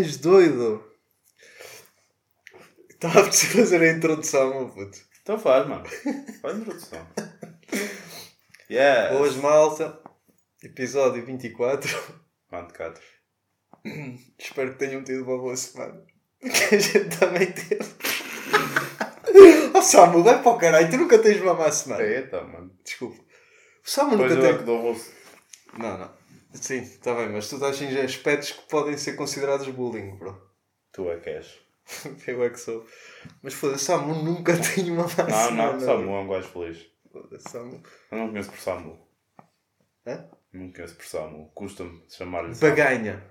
[0.00, 0.82] És doido.
[2.88, 4.98] Estava a fazer a introdução, meu puto.
[5.20, 5.84] Então faz, mano.
[6.40, 7.06] Faz a introdução.
[8.70, 9.14] Yeah.
[9.14, 10.00] Boas, malta.
[10.62, 12.18] Episódio 24.
[12.48, 13.02] Quanto, Cato?
[14.38, 16.02] Espero que tenham tido uma boa semana.
[16.40, 17.84] Que a gente também teve.
[19.76, 20.90] oh, Samu, vai para o caralho.
[20.90, 22.02] Tu nunca tens uma má semana.
[22.02, 22.74] Eita, mano.
[22.82, 23.22] Desculpa.
[23.84, 24.64] O Samu nunca é teve.
[24.64, 25.12] rosto.
[25.76, 26.19] Não, não.
[26.52, 30.40] Sim, está bem, mas tu estás em aspectos que podem ser considerados bullying, bro.
[30.92, 31.58] Tu é que és.
[32.26, 32.86] Eu é que sou.
[33.42, 35.72] Mas foda-se, Samu nunca tem uma má Não, semana.
[35.72, 36.86] não, Samu é um gajo feliz.
[37.12, 37.82] Foda-se, Samu.
[38.10, 38.98] Eu não conheço por Samu.
[40.06, 40.28] Hã?
[40.52, 41.50] Não conheço por Samu.
[41.54, 42.54] Custa-me chamar-lhe.
[42.56, 43.22] Baganha.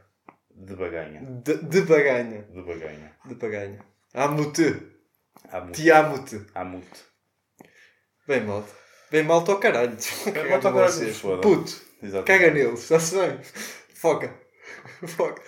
[0.51, 1.21] De baganha.
[1.43, 2.43] De, de baganha.
[2.43, 3.15] De baganha.
[3.25, 3.85] De baganha.
[4.13, 4.61] Amo-te.
[5.51, 5.71] Muito.
[5.73, 6.45] Te amo-te.
[6.53, 6.99] Há muito.
[8.27, 8.69] Bem malta.
[9.11, 9.95] Bem malta ao caralho.
[10.33, 11.41] Bem malta ao caralho.
[11.41, 11.88] Puto.
[12.01, 12.25] Exatamente.
[12.25, 12.81] Caga neles.
[12.81, 13.39] Está-se bem.
[13.93, 14.33] Foca.
[15.07, 15.41] Foca.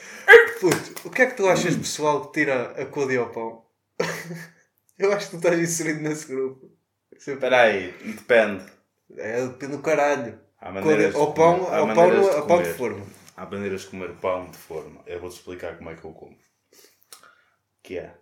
[0.59, 1.07] Puto.
[1.07, 3.65] O que é que tu achas, pessoal, que tira a cor ao pão?
[4.97, 6.69] Eu acho que tu estás inserido nesse grupo.
[7.11, 8.65] Espera aí, depende.
[9.17, 10.39] É, depende do caralho.
[10.59, 11.73] Há maneiras de ao pão, comer.
[11.73, 12.77] Há pão, maneiras de ao pão de comer.
[12.77, 13.05] forma.
[13.35, 15.03] Há maneiras de comer pão de forma.
[15.07, 16.37] Eu vou-te explicar como é que eu como.
[17.81, 18.15] Que é.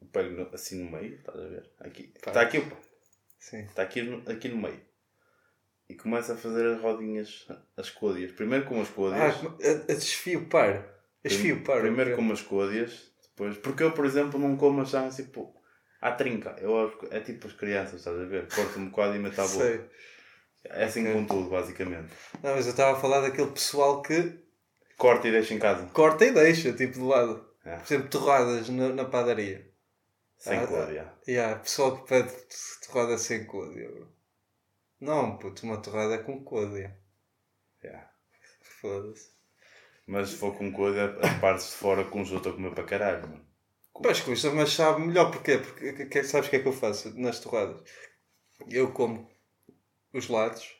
[0.00, 1.70] Eu pego assim no meio, estás a ver?
[1.78, 2.12] Aqui.
[2.16, 2.78] Está aqui o pão.
[3.38, 3.60] Sim.
[3.60, 4.80] Está aqui, aqui no meio.
[5.90, 7.46] E começa a fazer as rodinhas,
[7.76, 8.30] as côdeas.
[8.32, 9.34] Primeiro com as Ah, côdeas.
[9.44, 10.74] a, a desfio par.
[11.24, 11.80] A desfio par.
[11.80, 12.16] Primeiro ok.
[12.16, 13.56] como as côdeas, depois.
[13.58, 15.52] Porque eu, por exemplo, não como as assim, tipo.
[16.00, 16.54] À trinca.
[16.60, 18.46] Eu, é tipo as crianças, estás a ver?
[18.54, 19.64] Corto um bocado e meto à boca.
[19.64, 19.80] Sei.
[20.64, 21.12] É assim Ok.
[21.14, 22.10] com tudo, basicamente.
[22.42, 24.38] Não, mas eu estava a falar daquele pessoal que
[24.96, 25.86] Corta e deixa em casa.
[25.92, 27.44] corta e deixa, tipo de lado.
[27.64, 27.76] É.
[27.76, 29.66] Por exemplo, torradas na, na padaria.
[30.38, 31.12] Sem Ah, côdea.
[31.26, 32.30] E há pessoal que pede
[32.86, 33.88] torrada sem côdea.
[33.90, 34.08] bro.
[35.00, 36.96] Não, puto, uma torrada é com côdea.
[37.82, 38.10] Yeah.
[38.80, 39.30] Foda-se.
[40.06, 43.46] Mas se for com côdea, as partes de fora conjunto a comer para caralho, mano.
[43.92, 45.58] Pois custa, mas sabe melhor porquê?
[45.58, 47.82] Porque que- sabes o que é que eu faço nas torradas?
[48.68, 49.30] Eu como
[50.12, 50.76] os lados,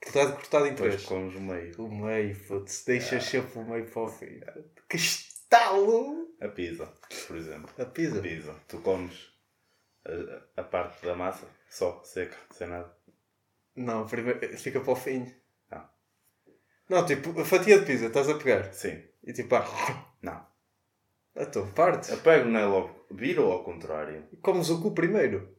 [0.00, 1.04] que está cortado em três.
[1.04, 1.80] comes o meio.
[1.80, 4.40] O meio, foda-se, deixas sempre o meio para o fim.
[4.88, 6.34] Que estalo!
[6.40, 6.86] A pizza,
[7.26, 7.70] por exemplo.
[7.78, 8.18] A pizza.
[8.18, 8.54] A pizza.
[8.68, 9.32] Tu comes
[10.04, 12.94] a, a parte da massa, só, seca, sem nada.
[13.76, 15.32] Não, primeiro fica para o fim.
[15.70, 15.88] Ah.
[16.88, 18.72] Não, tipo, a fatia de pizza, estás a pegar.
[18.72, 19.02] Sim.
[19.22, 19.64] E tipo, ah,
[20.22, 20.46] Não.
[21.34, 22.10] então parte.
[22.10, 24.28] Eu pego não é logo, viro ao contrário.
[24.42, 25.56] Comes o cu primeiro.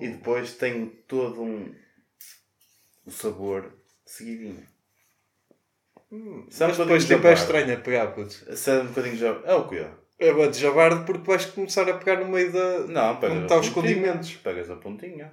[0.00, 1.74] E depois tem todo um
[3.06, 3.72] o sabor
[4.04, 4.66] seguidinho.
[6.50, 8.56] Sabe Mas depois tipo é estranho a pegar, puto.
[8.56, 9.28] Sabe um bocadinho já.
[9.44, 9.86] É o quê?
[10.18, 12.80] É vou de jabarde porque vais começar a pegar no meio da.
[12.80, 14.36] Não, pegas Onde a está os condimentos?
[14.36, 15.32] Pegas a pontinha.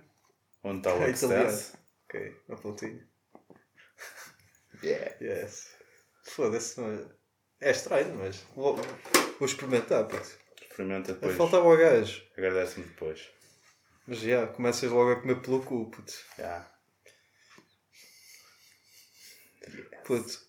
[0.68, 1.50] Onde está o É italiano.
[1.50, 1.78] excess.
[2.06, 3.08] Ok, na pontinha.
[4.84, 5.16] Yeah.
[5.22, 5.76] Yes.
[6.24, 7.06] Foda-se, mas.
[7.62, 8.38] É estranho, mas.
[8.56, 10.30] Vou, vou experimentar, puto.
[10.62, 11.36] Experimenta depois.
[11.36, 12.22] Faltava o gajo.
[12.38, 13.30] Agradece-me depois.
[14.06, 16.14] Mas já, começas logo a comer pelo cu, puto.
[16.38, 16.72] Já.
[20.06, 20.40] Puto.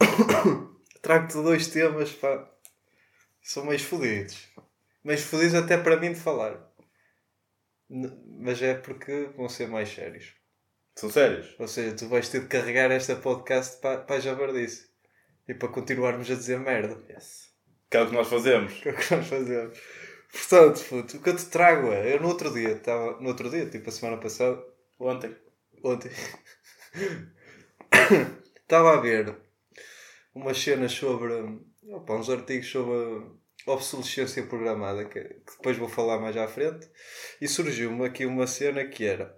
[1.02, 2.50] Trago-te dois temas, pá.
[3.42, 4.48] São meio fodidos.
[5.02, 6.72] Meio fodidos até para mim de falar.
[7.88, 10.34] Mas é porque vão ser mais sérios.
[10.96, 11.54] São sérios?
[11.58, 14.88] Ou seja, tu vais ter de carregar esta podcast para, para a jabardice.
[15.46, 17.02] E para continuarmos a dizer merda.
[17.12, 17.52] Yes.
[17.90, 18.72] Que é o que nós fazemos.
[18.80, 19.78] Que é o que nós fazemos.
[20.32, 22.14] Portanto, puto, o que eu te trago é...
[22.14, 23.20] Eu no outro dia, estava...
[23.20, 24.62] No outro dia, tipo a semana passada...
[24.98, 25.36] Ontem.
[25.82, 26.10] Ontem.
[28.56, 29.36] Estava a ver
[30.34, 31.32] umas cenas sobre.
[31.88, 33.26] Opa, uns artigos sobre
[33.66, 36.88] obsolescência programada, que, que depois vou falar mais à frente.
[37.40, 39.34] E surgiu-me aqui uma cena que era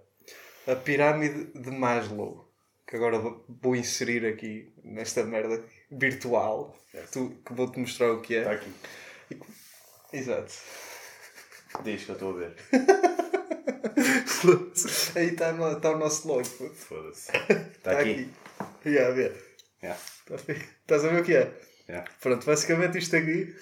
[0.67, 2.45] a pirâmide de Maslow.
[2.87, 3.45] Que agora vou-
[3.75, 6.73] inserir aqui nesta merda virtual.
[6.91, 8.55] Que, tu- que vou-te mostrar o que Está é.
[8.55, 8.71] aqui.
[10.13, 10.53] Exato.
[11.83, 12.55] Diz que eu estou a ver.
[15.15, 16.43] Aí está está o nosso logo.
[16.45, 17.31] Foda-se.
[17.35, 18.29] Está Está aqui.
[18.85, 19.35] Já, a ver.
[19.83, 19.99] Yeah.
[20.25, 20.35] Tá.
[20.81, 21.51] Estás a ver o que é?
[21.89, 22.09] Yeah.
[22.19, 23.55] Pronto, basicamente isto aqui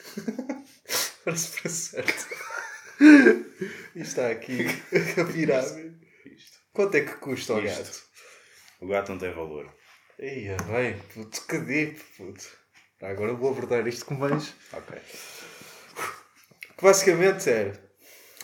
[1.23, 2.27] parece para certo.
[3.95, 4.65] Isto está aqui
[5.19, 5.97] a pirâmide.
[6.25, 6.59] Isto.
[6.73, 7.83] Quanto é que custa o Isto.
[7.83, 8.03] gato?
[8.81, 9.73] O gato não tem valor.
[10.19, 12.45] Ia bem, puto, que deep, puto.
[13.01, 14.53] Agora eu vou abordar isto com mais.
[14.71, 14.97] Ok.
[16.77, 17.73] Que basicamente é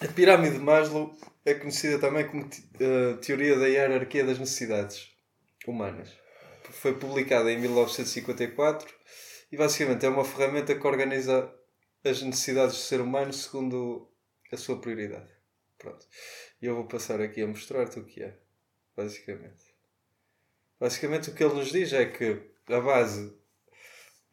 [0.01, 2.49] a pirâmide de Maslow é conhecida também como
[2.79, 5.09] eh, teoria da hierarquia das necessidades
[5.65, 6.09] humanas.
[6.71, 8.93] Foi publicada em 1954
[9.51, 11.53] e basicamente é uma ferramenta que organiza
[12.03, 14.09] as necessidades do ser humano segundo
[14.51, 15.29] a sua prioridade.
[15.77, 16.05] Pronto.
[16.61, 18.37] E eu vou passar aqui a mostrar-te o que é,
[18.95, 19.65] basicamente.
[20.79, 23.35] Basicamente o que ele nos diz é que a base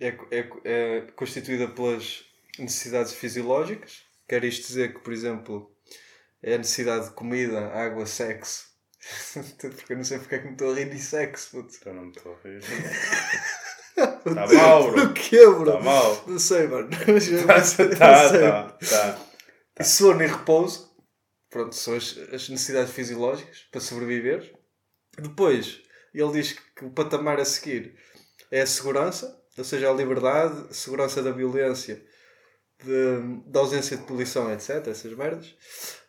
[0.01, 2.25] é, é, é constituída pelas
[2.59, 4.05] necessidades fisiológicas.
[4.29, 5.75] Quer isto dizer que, por exemplo,
[6.43, 8.69] é a necessidade de comida, água, sexo.
[9.61, 11.75] porque eu não sei porque é que me estou a rir de sexo, puto.
[11.81, 12.61] Então não me estou a rir.
[13.99, 15.05] Está mal, bro.
[15.05, 15.69] O quê, bro?
[15.71, 16.25] Está mal.
[16.27, 16.89] Não sei, mano.
[17.47, 17.89] Tá, Não sei.
[17.97, 19.19] tá, tá, tá.
[19.81, 20.91] E sono e repouso,
[21.51, 24.53] pronto, são as, as necessidades fisiológicas para sobreviver.
[25.19, 25.81] Depois,
[26.15, 27.95] ele diz que o patamar a seguir
[28.51, 32.05] é a segurança, ou seja, a liberdade, a segurança da violência,
[32.85, 34.87] de- da ausência de poluição, etc.
[34.89, 35.55] Essas merdas.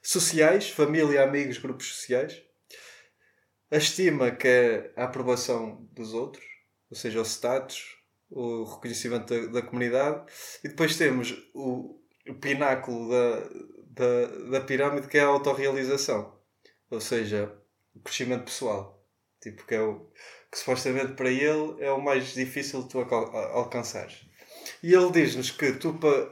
[0.04, 2.42] Sociais, família, amigos, grupos sociais.
[3.72, 6.44] A estima, que é a aprovação dos outros,
[6.90, 7.98] ou seja, o status,
[8.30, 10.26] o reconhecimento da, da comunidade.
[10.64, 13.50] E depois temos o, o pináculo da,
[13.90, 16.38] da, da pirâmide, que é a autorrealização,
[16.90, 17.54] ou seja,
[17.96, 19.00] o crescimento pessoal.
[19.42, 20.10] Tipo, que é o
[20.52, 24.26] que supostamente para ele é o mais difícil de tu alcançares.
[24.82, 26.28] E ele diz-nos que tu, para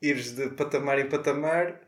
[0.00, 1.80] ires de patamar em patamar,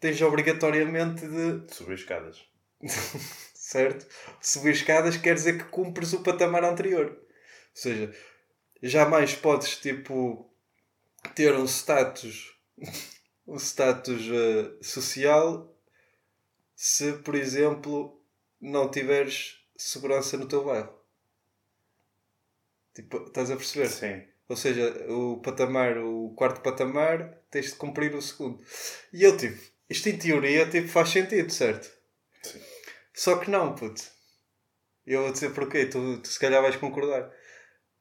[0.00, 2.44] tens obrigatoriamente de Subir escadas.
[3.54, 4.06] certo?
[4.40, 7.16] Subir escadas quer dizer que cumpres o patamar anterior.
[7.74, 8.14] Ou seja,
[8.82, 10.50] jamais podes, tipo,
[11.34, 12.54] ter um status,
[13.46, 15.72] um status eh, social
[16.74, 18.20] se, por exemplo,
[18.60, 20.92] não tiveres segurança no teu bairro.
[22.94, 23.88] Tipo, estás a perceber?
[23.88, 24.32] Sim.
[24.48, 28.62] Ou seja, o patamar, o quarto patamar, tens de cumprir o segundo.
[29.12, 29.58] E eu, tipo,
[29.88, 31.90] isto em teoria tipo, faz sentido, certo?
[32.42, 32.60] Sim.
[33.14, 34.02] Só que não, puto.
[35.06, 37.32] Eu vou dizer porquê, tu, tu se calhar vais concordar.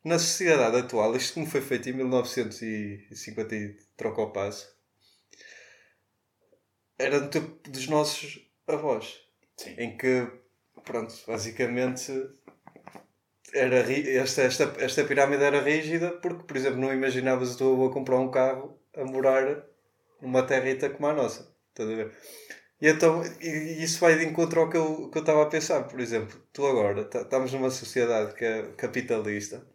[0.04, 4.76] Na sociedade atual, isto como foi feito em 1950 e troca o passo,
[6.98, 9.20] era do tempo dos nossos avós
[9.58, 9.76] Sim.
[9.78, 10.28] em que,
[10.86, 12.12] pronto, basicamente
[13.54, 13.78] era,
[14.24, 18.18] esta, esta, esta pirâmide era rígida porque, por exemplo, não imaginavas o teu avô comprar
[18.20, 19.64] um carro a morar
[20.22, 21.54] numa territa como a nossa.
[21.70, 22.12] Estás a ver?
[22.82, 23.48] E então, e
[23.80, 25.84] e isso vai de encontro ao que eu que eu estava a pensar.
[25.88, 29.66] Por exemplo, tu agora, tá- estamos numa sociedade que é capitalista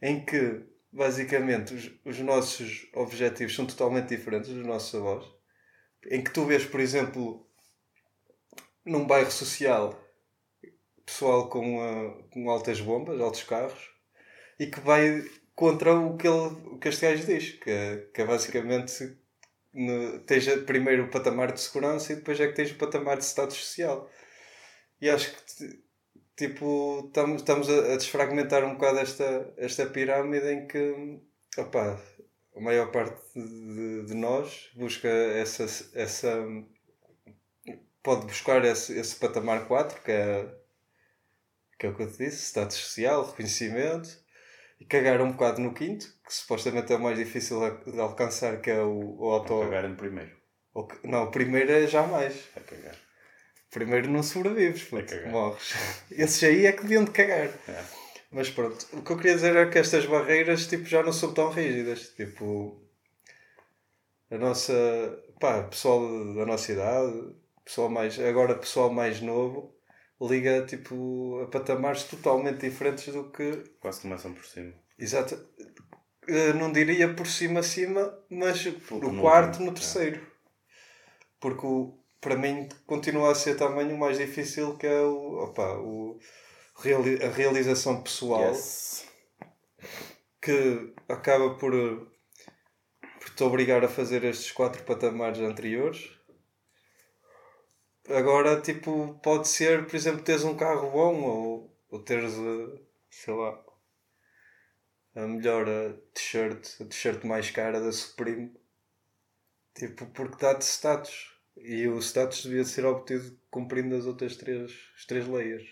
[0.00, 5.24] em que, basicamente, os, os nossos objetivos são totalmente diferentes dos nossos avós.
[6.10, 7.46] Em que tu vês, por exemplo,
[8.84, 10.00] num bairro social
[11.04, 13.90] pessoal com, ah, com altas bombas, altos carros
[14.58, 18.24] e que vai contra o que, ele, o que este gajo diz, que que é
[18.26, 19.16] basicamente
[19.72, 23.24] no, tens primeiro o patamar de segurança e depois é que tens o patamar de
[23.24, 24.10] status social.
[25.00, 25.85] E acho que
[26.36, 31.20] tipo estamos, estamos a, desfragmentar um bocado esta, esta pirâmide em que
[31.58, 31.98] opá,
[32.56, 36.44] a maior parte de, de nós busca essa, essa
[38.02, 40.54] pode buscar esse, esse patamar 4, que é,
[41.78, 44.08] que é o que eu te disse, status social, reconhecimento,
[44.78, 48.70] e cagar um bocado no quinto, que supostamente é o mais difícil de alcançar, que
[48.70, 49.54] é o, o auto...
[49.54, 50.36] Vou cagar em primeiro.
[50.72, 52.48] o que- Não, o primeiro é jamais.
[52.56, 52.94] A cagar.
[53.70, 55.74] Primeiro não sobrevives, puto, morres.
[56.10, 57.48] Esses aí é que deviam de cagar.
[57.68, 57.84] É.
[58.30, 61.32] Mas pronto, o que eu queria dizer é que estas barreiras tipo, já não são
[61.32, 62.10] tão rígidas.
[62.10, 62.82] Tipo,
[64.30, 64.72] a nossa,
[65.40, 66.00] pá, pessoal
[66.34, 69.74] da nossa idade, pessoal mais, agora pessoal mais novo,
[70.20, 73.64] liga tipo, a patamares totalmente diferentes do que.
[73.80, 74.72] Quase começam por cima.
[74.98, 75.38] Exato.
[76.28, 79.74] eh, Não diria por cima acima, mas no no quarto, no é.
[79.74, 80.26] terceiro.
[81.40, 85.76] Porque o, para mim continua a ser também o mais difícil que é o, opa,
[85.78, 86.18] o,
[86.74, 89.06] reali- a realização pessoal Yes.
[90.42, 91.72] que acaba por,
[93.20, 96.10] por te obrigar a fazer estes quatro patamares anteriores.
[98.08, 103.34] Agora, tipo, pode ser, por exemplo, teres um carro bom ou, ou teres, eh, sei
[103.34, 103.64] lá,
[105.14, 108.52] a melhor eh, t-shirt, a t-shirt mais cara da Supreme.
[109.74, 111.35] Tipo, porque dá-te status.
[111.56, 115.68] E o status devia ser obtido cumprindo as outras três, as três leis.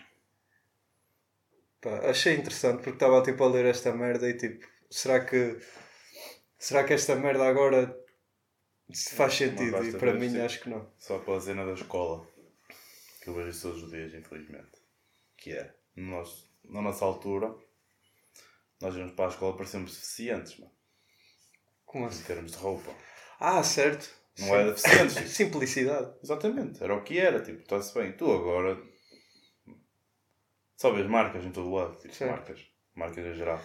[1.80, 5.58] Pá, achei interessante porque estava tipo a ler esta merda e tipo, será que
[6.58, 7.94] será que esta merda agora
[9.16, 9.84] faz sentido?
[9.84, 10.40] E para mim sim.
[10.40, 10.90] acho que não.
[10.96, 12.26] Só pela cena da escola.
[13.22, 14.72] Que eu vejo isso todos os dias, infelizmente.
[15.36, 17.54] Que é, nosso, na nossa altura,
[18.80, 20.72] nós íamos para a escola parecemos deficientes, mano.
[21.84, 22.24] Como Em assim?
[22.24, 22.90] termos de roupa.
[23.38, 24.10] Ah, certo.
[24.38, 24.52] Não Sim.
[24.54, 25.14] era deficientes.
[25.16, 25.28] tipo.
[25.28, 26.14] Simplicidade.
[26.22, 28.12] Exatamente, era o que era, tipo, está-se bem.
[28.12, 28.80] Tu agora
[30.76, 32.30] só vês marcas em todo lado, tipo, Certo.
[32.30, 32.60] marcas.
[32.94, 33.60] Marcas em geral.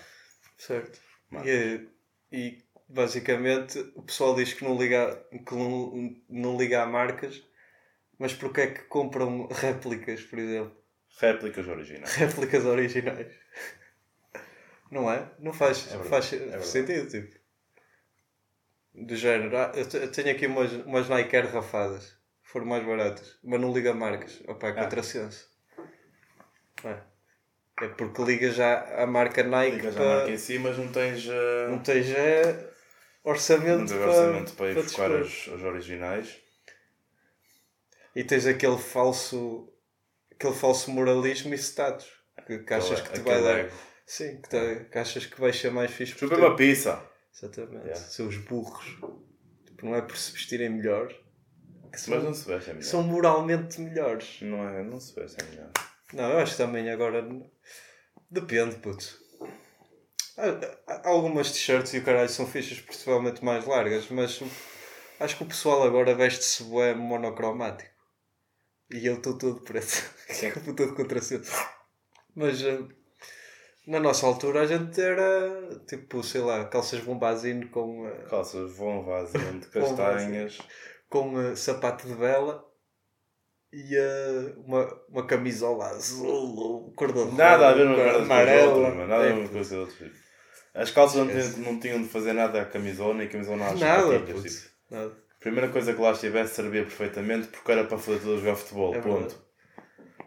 [0.57, 0.99] Certo.
[1.29, 1.49] Marcas.
[1.51, 1.89] E,
[2.31, 7.43] e basicamente o pessoal diz que não liga, que não, não liga a marcas,
[8.17, 10.77] mas porque é que compram réplicas, por exemplo?
[11.19, 12.13] Réplicas originais.
[12.15, 13.33] Réplicas originais.
[14.91, 15.31] Não é?
[15.39, 17.38] Não faz, É faz é sentido, tipo.
[19.05, 22.13] Do género, ah, eu, te- eu tenho aqui umas, umas Nike Air rafadas.
[22.43, 23.37] Foram mais baratas.
[23.43, 24.41] Mas não liga marcas.
[24.47, 24.73] Opa, é Ah.
[24.83, 25.47] contrassenso.
[26.83, 26.97] É.
[27.81, 30.15] É porque liga já a marca Nike Ligas a para...
[30.17, 32.69] marca em si, mas não tens, eh, Não tens é,
[33.23, 36.37] orçamento, não tens para, orçamento para ir para buscar os, os originais.
[38.15, 39.71] E tens aquele falso
[40.33, 42.07] aquele falso moralismo e status
[42.47, 43.69] que, que achas que te vai dar.
[44.05, 47.01] Sim, que, te- que achas que vai ser mais fixe Chupa uma pizza.
[47.33, 47.85] Exatamente.
[47.87, 47.95] Yeah.
[47.95, 48.85] Seus burros.
[49.65, 51.07] Tipo, não é por se vestirem melhor
[51.91, 52.85] que são, Mas não se veste é melhor.
[52.87, 54.41] são moralmente melhores.
[54.41, 55.71] Não é, não se veste é melhor.
[56.13, 57.27] Não, eu acho que também agora.
[58.29, 59.05] Depende, puto.
[60.37, 64.39] Há- Algumas t-shirts e o caralho são fichas possivelmente mais largas, mas
[65.19, 67.89] acho que o pessoal agora veste-se bué monocromático.
[68.91, 69.87] E eu estou todo preto.
[70.29, 71.49] Estou todo contracento.
[72.35, 72.79] Mas eh,
[73.89, 79.59] na nossa altura a gente era tipo, sei lá, calças bombazine com, eh, Calças vazio
[79.59, 80.59] de castanhas.
[81.09, 82.63] com eh, sapato de vela
[83.73, 88.93] e eh, uma, uma camisola azul ou cor de Nada a ver uma as amarela.
[88.93, 90.11] Nada a ver uma coisa as outras.
[90.75, 93.73] As calças não tinham, não tinham de fazer nada à camisola, nem a camisola nada
[93.73, 94.47] às Nada, sapatilhas, puto.
[94.49, 94.69] tipo.
[94.91, 95.11] Nada.
[95.11, 98.93] A primeira coisa que lá estivesse servia perfeitamente porque era para fazer tudo jogar futebol.
[98.93, 99.35] É ponto.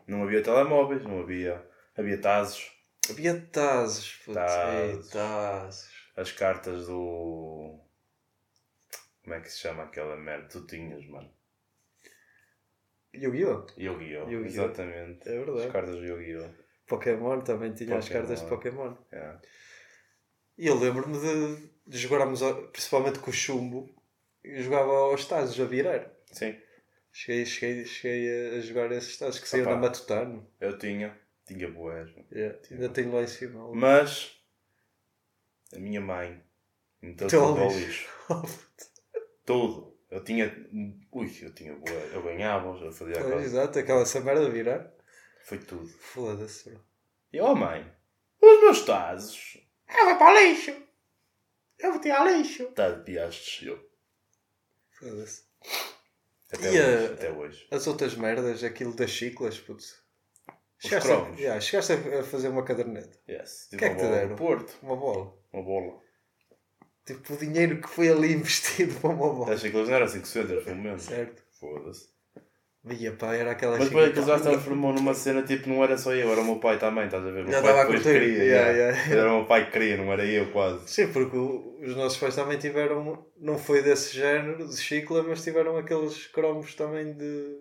[0.08, 1.62] Não havia telemóveis, não havia.
[1.96, 2.72] Havia tazos,
[3.10, 4.34] Havia tazos, puto.
[4.34, 5.06] Tazos.
[5.06, 5.90] Ei, tazos.
[6.16, 7.78] as cartas do.
[9.22, 10.48] Como é que se chama aquela merda?
[10.48, 11.30] Tu tinhas, mano.
[13.14, 13.66] Yu-Gi-Oh!
[13.76, 14.28] Yu-Gi-Oh!
[14.30, 14.44] Yu-Gi-Oh!
[14.46, 15.28] Exatamente.
[15.28, 15.66] É verdade.
[15.66, 16.50] As cartas do Yu-Gi-Oh!
[16.86, 18.20] Pokémon também tinha as Pokémon.
[18.26, 18.96] cartas de Pokémon.
[19.12, 19.40] Yeah.
[20.58, 22.40] E eu lembro-me de, de jogarmos,
[22.72, 23.94] principalmente com o chumbo,
[24.44, 26.10] e jogava aos tazos a virar.
[26.32, 26.56] Sim,
[27.14, 30.46] Cheguei, cheguei, cheguei a jogar esses tazos que saíam na Matutano.
[30.58, 31.18] eu tinha.
[31.46, 32.10] Tinha boés.
[32.14, 32.26] mano.
[32.32, 33.74] Yeah, Ainda tenho lá em cima.
[33.74, 34.36] Mas.
[35.74, 36.42] A minha mãe.
[37.00, 38.08] Meteu Meteu tudo ao lixo.
[39.44, 39.98] Tudo.
[40.10, 40.46] Eu tinha.
[41.12, 42.10] Ui, eu tinha boé.
[42.14, 43.46] Eu ganhava, eu fazia a Pois, coisa.
[43.46, 44.92] Exato, aquela essa merda virar.
[45.44, 45.88] Foi tudo.
[45.88, 46.84] Foda-se, bro.
[47.32, 47.90] E oh mãe,
[48.40, 49.58] os meus tazos.
[49.88, 50.70] Eu vou para o lixo!
[51.78, 52.66] Eu vou tirar lixo!
[52.72, 53.66] Tá de piastres.
[53.66, 53.90] Eu.
[54.98, 55.42] Foda-se.
[56.52, 57.12] Até E a- hoje.
[57.14, 57.68] Até hoje.
[57.70, 60.01] As outras merdas, aquilo das chiclas, putz.
[60.88, 63.16] Chegaste, a, yeah, chegaste a fazer uma caderneta.
[63.28, 63.68] Yes.
[63.70, 64.36] que é que te deram?
[64.36, 64.72] Porto.
[64.82, 65.32] Uma bola.
[65.52, 65.92] Uma bola.
[67.06, 69.54] Tipo, o dinheiro que foi ali investido para uma bola.
[69.54, 71.00] Achei que eles não eram 5 centros no momento.
[71.02, 71.42] Certo.
[71.58, 72.10] Foda-se.
[72.84, 75.96] Via pá, era aquela Mas depois aquilo já se transformou numa cena tipo, não era
[75.96, 77.42] só eu, era o meu pai também, estás a ver?
[77.42, 78.02] O meu Já pai estava a curtir.
[78.12, 78.42] queria.
[78.42, 79.12] Yeah, yeah.
[79.12, 80.88] Era o meu pai que queria, não era eu quase.
[80.90, 85.44] Sim, porque o- os nossos pais também tiveram, não foi desse género, de chicla, mas
[85.44, 87.60] tiveram aqueles cromos também de.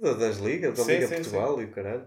[0.00, 2.06] Da- das ligas, da Sim, Liga sim, Portugal e o caralho.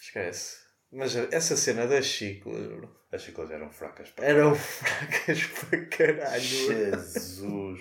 [0.00, 0.56] Esquece.
[0.92, 4.10] Mas essa cena das chiclas, bro, As chiclas eram fracas.
[4.10, 4.22] pá.
[4.24, 6.40] eram fracas para caralho.
[6.42, 7.80] Jesus.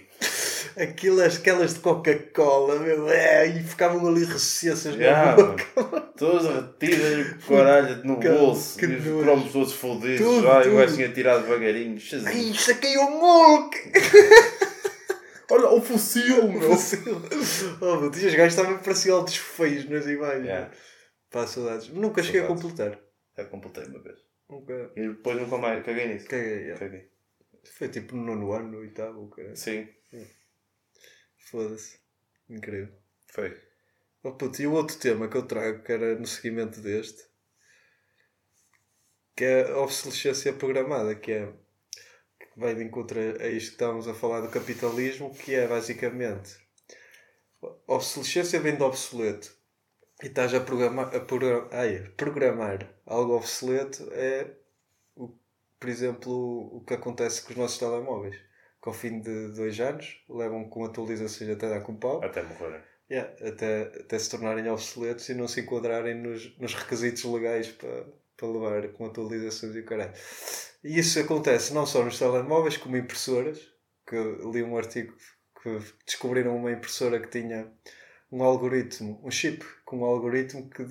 [0.78, 6.01] Aquilo, aquelas de Coca-Cola, meu, é, e ficavam ali recessas Yeah, na boca.
[6.18, 8.78] Todas retidas, caralho, no bolso.
[8.80, 10.20] que e os cromos todos fodidos.
[10.25, 10.75] Tudo, o tudo.
[10.78, 11.98] gajo tinha tirado devagarinho.
[11.98, 12.25] Jesus.
[12.28, 13.78] Ai, isto aqui é o Mulk!
[15.72, 16.72] Olha, o fossil, meu.
[17.82, 20.46] oh, meu, os gajos pareciam altos feios nas imagens.
[20.46, 20.72] Yeah.
[21.30, 21.88] Pá, saudades.
[21.90, 23.00] Nunca cheguei a completar.
[23.38, 24.20] Já completei uma vez.
[24.50, 24.92] Nunca.
[24.96, 25.86] E depois nunca mais.
[25.86, 26.28] Caguei nisso.
[26.28, 26.80] Caguei, yeah.
[26.80, 27.10] Caguei.
[27.78, 29.56] Foi tipo no nono ano e tal, o cara.
[29.56, 29.88] Sim,
[31.38, 32.00] Foda-se.
[32.50, 32.94] Incrível.
[33.28, 33.58] foi.
[34.24, 37.28] Oh, puto, e o outro tema que eu trago, que era no seguimento deste,
[39.36, 41.51] que é a obsolescência programada, que é
[42.53, 46.58] que vai de encontro a isto que estávamos a falar do capitalismo, que é basicamente
[47.88, 49.53] obsolescência vem do obsoleto
[50.24, 54.48] e estás a programar, a progra- ai, programar algo obsoleto é
[55.15, 55.29] o,
[55.79, 56.31] por exemplo
[56.77, 58.36] o que acontece com os nossos telemóveis
[58.81, 62.84] que ao fim de dois anos levam com atualizações até dar com pau Até morrer.
[63.10, 68.05] Yeah, até, até se tornarem obsoletos e não se enquadrarem nos, nos requisitos legais para,
[68.41, 70.13] para levar com atualizações e o caralho.
[70.83, 73.60] E isso acontece não só nos telemóveis, como impressoras,
[74.07, 74.15] que
[74.51, 75.15] li um artigo
[75.62, 77.71] que descobriram uma impressora que tinha
[78.31, 80.86] um algoritmo, um chip com um algoritmo que,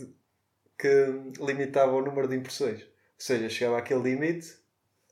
[0.78, 2.82] que limitava o número de impressões.
[2.82, 2.88] Ou
[3.18, 4.54] seja, chegava àquele limite,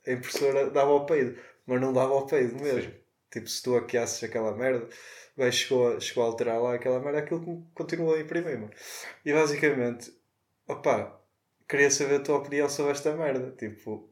[0.07, 2.91] a impressora dava ao peido, mas não dava ao peido mesmo.
[2.91, 2.99] Sim.
[3.31, 4.87] Tipo, se tu hackeasses aquela merda,
[5.37, 8.71] gajo chegou a, chegou a alterar lá aquela merda, aquilo continuou a imprimir, mano.
[9.25, 10.11] E basicamente,
[10.67, 11.18] opá,
[11.69, 13.51] queria saber a tua opinião sobre esta merda.
[13.51, 14.09] Tipo,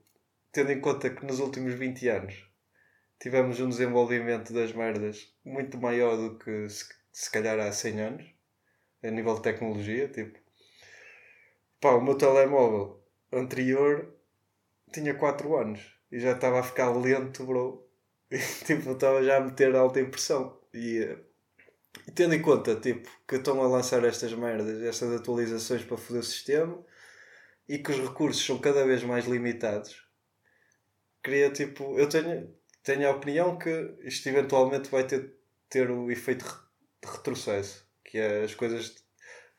[0.51, 2.47] tendo em conta que nos últimos 20 anos
[3.19, 8.25] tivemos um desenvolvimento das merdas muito maior do que se, se calhar há 100 anos,
[9.03, 10.07] a nível de tecnologia.
[10.07, 10.39] Tipo,
[11.81, 14.13] pá, o meu telemóvel anterior
[14.93, 17.85] tinha 4 anos e já estava a ficar lento, bro.
[18.29, 20.59] E, tipo, estava já a meter alta impressão.
[20.73, 21.17] E,
[22.05, 26.19] e tendo em conta, tipo, que estão a lançar estas merdas, estas atualizações para foder
[26.19, 26.85] o sistema
[27.67, 30.07] e que os recursos são cada vez mais limitados,
[31.23, 33.69] queria, tipo, eu tenho, tenho a opinião que
[34.03, 35.33] isto eventualmente vai ter,
[35.69, 36.45] ter o efeito
[37.03, 38.95] de retrocesso, que é as coisas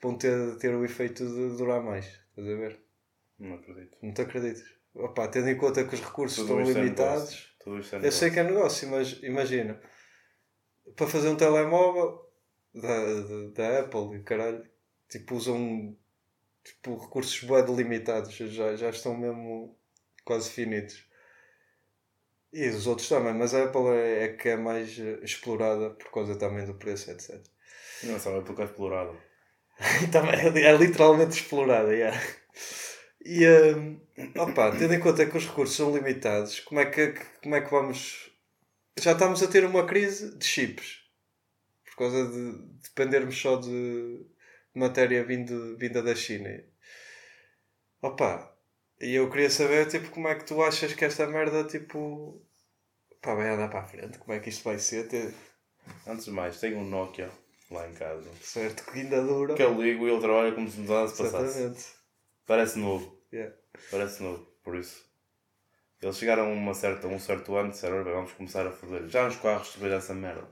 [0.01, 2.07] vão ter, ter o efeito de durar mais.
[2.07, 2.81] Estás a ver?
[3.39, 3.97] Não acredito.
[4.03, 4.65] Não te acreditas?
[4.95, 7.31] Opa, tendo em conta que os recursos Tudo estão é limitados.
[7.31, 7.49] negócio.
[7.63, 9.81] Tudo isto é Eu sei que é negócio, mas imagina,
[10.97, 12.27] para fazer um telemóvel
[12.75, 14.65] da, da, da Apple e caralho,
[15.09, 15.97] tipo, usam
[16.69, 19.77] tipo, recursos bué delimitados, já, já estão mesmo
[20.25, 21.07] quase finitos.
[22.53, 26.11] E os outros também, mas a Apple é, é que é mais eh, explorada por
[26.11, 27.41] causa também do preço, etc.
[28.05, 29.17] Não sabe porque é explorado.
[30.11, 32.19] também é, literalmente explorada, yeah.
[33.25, 34.01] E, hum,
[34.37, 37.71] opa, tendo em conta que os recursos são limitados, como é que, como é que
[37.71, 38.31] vamos.
[38.99, 41.03] Já estamos a ter uma crise de chips
[41.85, 44.27] por causa de dependermos só de
[44.79, 46.49] matéria vindo, vinda da China.
[48.01, 48.57] Opa,
[49.01, 52.41] e eu queria saber tipo, como é que tu achas que esta merda tipo,
[53.21, 54.19] pá, vai andar para a frente?
[54.19, 55.35] Como é que isto vai ser?
[56.07, 57.31] Antes de mais, tenho um Nokia
[57.71, 58.31] lá em casa.
[58.41, 59.55] certo que ainda dura.
[59.55, 61.59] Que eu ligo e ele trabalha como se nada se passasse.
[61.59, 61.87] Exatamente.
[62.47, 63.21] Parece novo.
[63.33, 63.55] Yeah.
[63.91, 65.07] Parece novo, por isso.
[66.01, 69.09] Eles chegaram a uma certa, um certo ano e disseram, "Olha, vamos começar a foder.
[69.09, 70.49] Já nos carros se vê essa merda.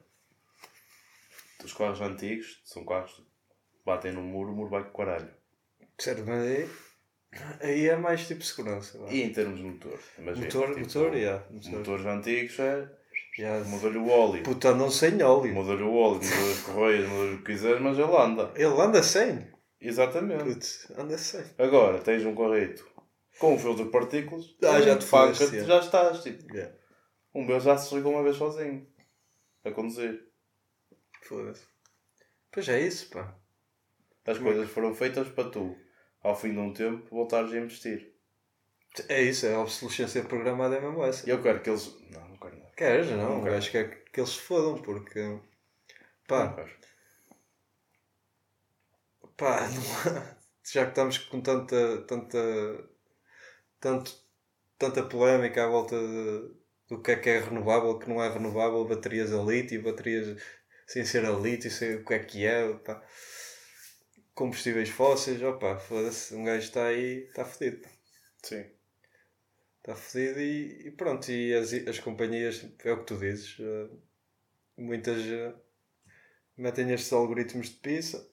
[1.64, 3.25] Os carros antigos são carros
[3.86, 5.30] batem no muro, o muro vai com o caralho.
[5.98, 6.68] Certo, mas aí,
[7.62, 8.98] aí é mais tipo segurança.
[9.08, 10.44] E em termos de motor, imagina.
[10.46, 11.70] Motor, tipo, motor, yeah, motor.
[11.72, 12.90] Motores antigos é.
[13.38, 14.42] Já Mudou-lhe o óleo.
[14.42, 15.52] puta andam sem óleo.
[15.54, 18.50] Mudou-lhe o óleo, mudou as correias, mudou-lhe o que quiser, mas ele anda.
[18.54, 19.46] Ele anda sem.
[19.80, 20.42] Exatamente.
[20.44, 21.44] Putz, anda sem.
[21.58, 22.86] Agora tens um carrito
[23.38, 24.56] com um filtro de partículas.
[24.64, 26.22] Ah, já te fodeste, já estás.
[26.22, 26.74] Tipo, Yeah.
[27.34, 28.86] um meu já se ligou uma vez sozinho.
[29.64, 30.24] A conduzir.
[31.22, 31.66] Foda-se.
[32.50, 33.36] Pois é isso, pá.
[34.26, 35.76] As coisas foram feitas para tu,
[36.22, 38.12] ao fim de um tempo, voltares a investir.
[39.08, 41.28] É isso, é a obsolescência programada é mesmo essa.
[41.28, 41.84] Eu quero que eles.
[42.10, 42.72] Não, não quero nada.
[42.76, 43.18] Queres, não?
[43.18, 43.56] Não Eu quero.
[43.56, 45.20] acho que é que eles se fodam, porque.
[45.20, 45.42] Não
[46.26, 46.70] Pá, quero.
[49.36, 50.36] pá, não há-
[50.72, 52.02] já que estamos com tanta.
[52.06, 52.38] tanta.
[53.80, 54.12] tanto,
[54.78, 56.54] tanta polémica à volta de,
[56.88, 60.40] do que é que é renovável, o que não é renovável, baterias a lítio, baterias
[60.86, 63.02] sem ser a lítio, sei o que é que é, pá.
[64.36, 67.88] Combustíveis fósseis, opá, foda-se, um gajo está aí, está fodido.
[68.42, 68.66] Sim.
[69.78, 73.88] Está fodido e, e pronto, e as, as companhias, é o que tu dizes, eh,
[74.76, 75.54] muitas eh,
[76.56, 78.28] metem estes algoritmos de pizza,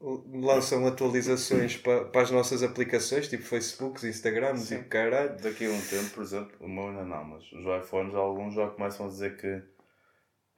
[0.00, 4.76] lançam atualizações para, para as nossas aplicações, tipo Facebook, Instagram Sim.
[4.76, 5.36] e o caralho.
[5.36, 8.68] Daqui a um tempo, por exemplo, o meu ainda não, mas os iPhones, alguns já
[8.70, 9.62] começam a dizer que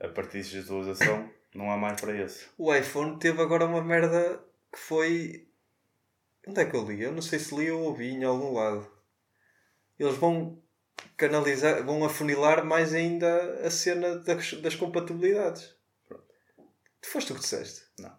[0.00, 2.46] a partir de atualização não há mais para esse.
[2.56, 4.40] O iPhone teve agora uma merda
[4.74, 5.48] que foi.
[6.46, 7.00] Onde é que eu li?
[7.00, 8.90] Eu não sei se li ou ouvi em algum lado.
[9.98, 10.62] Eles vão
[11.16, 15.74] canalizar, vão afunilar mais ainda a cena das, das compatibilidades.
[17.00, 17.82] Tu foste tu que disseste?
[17.98, 18.18] Não.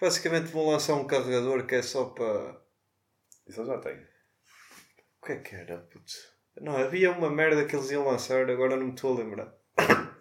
[0.00, 2.60] Basicamente vão lançar um carregador que é só para.
[3.46, 4.06] Isso eu já tenho.
[5.22, 6.34] O que é que era, putz?
[6.60, 9.54] Não, havia uma merda que eles iam lançar, agora não me estou a lembrar.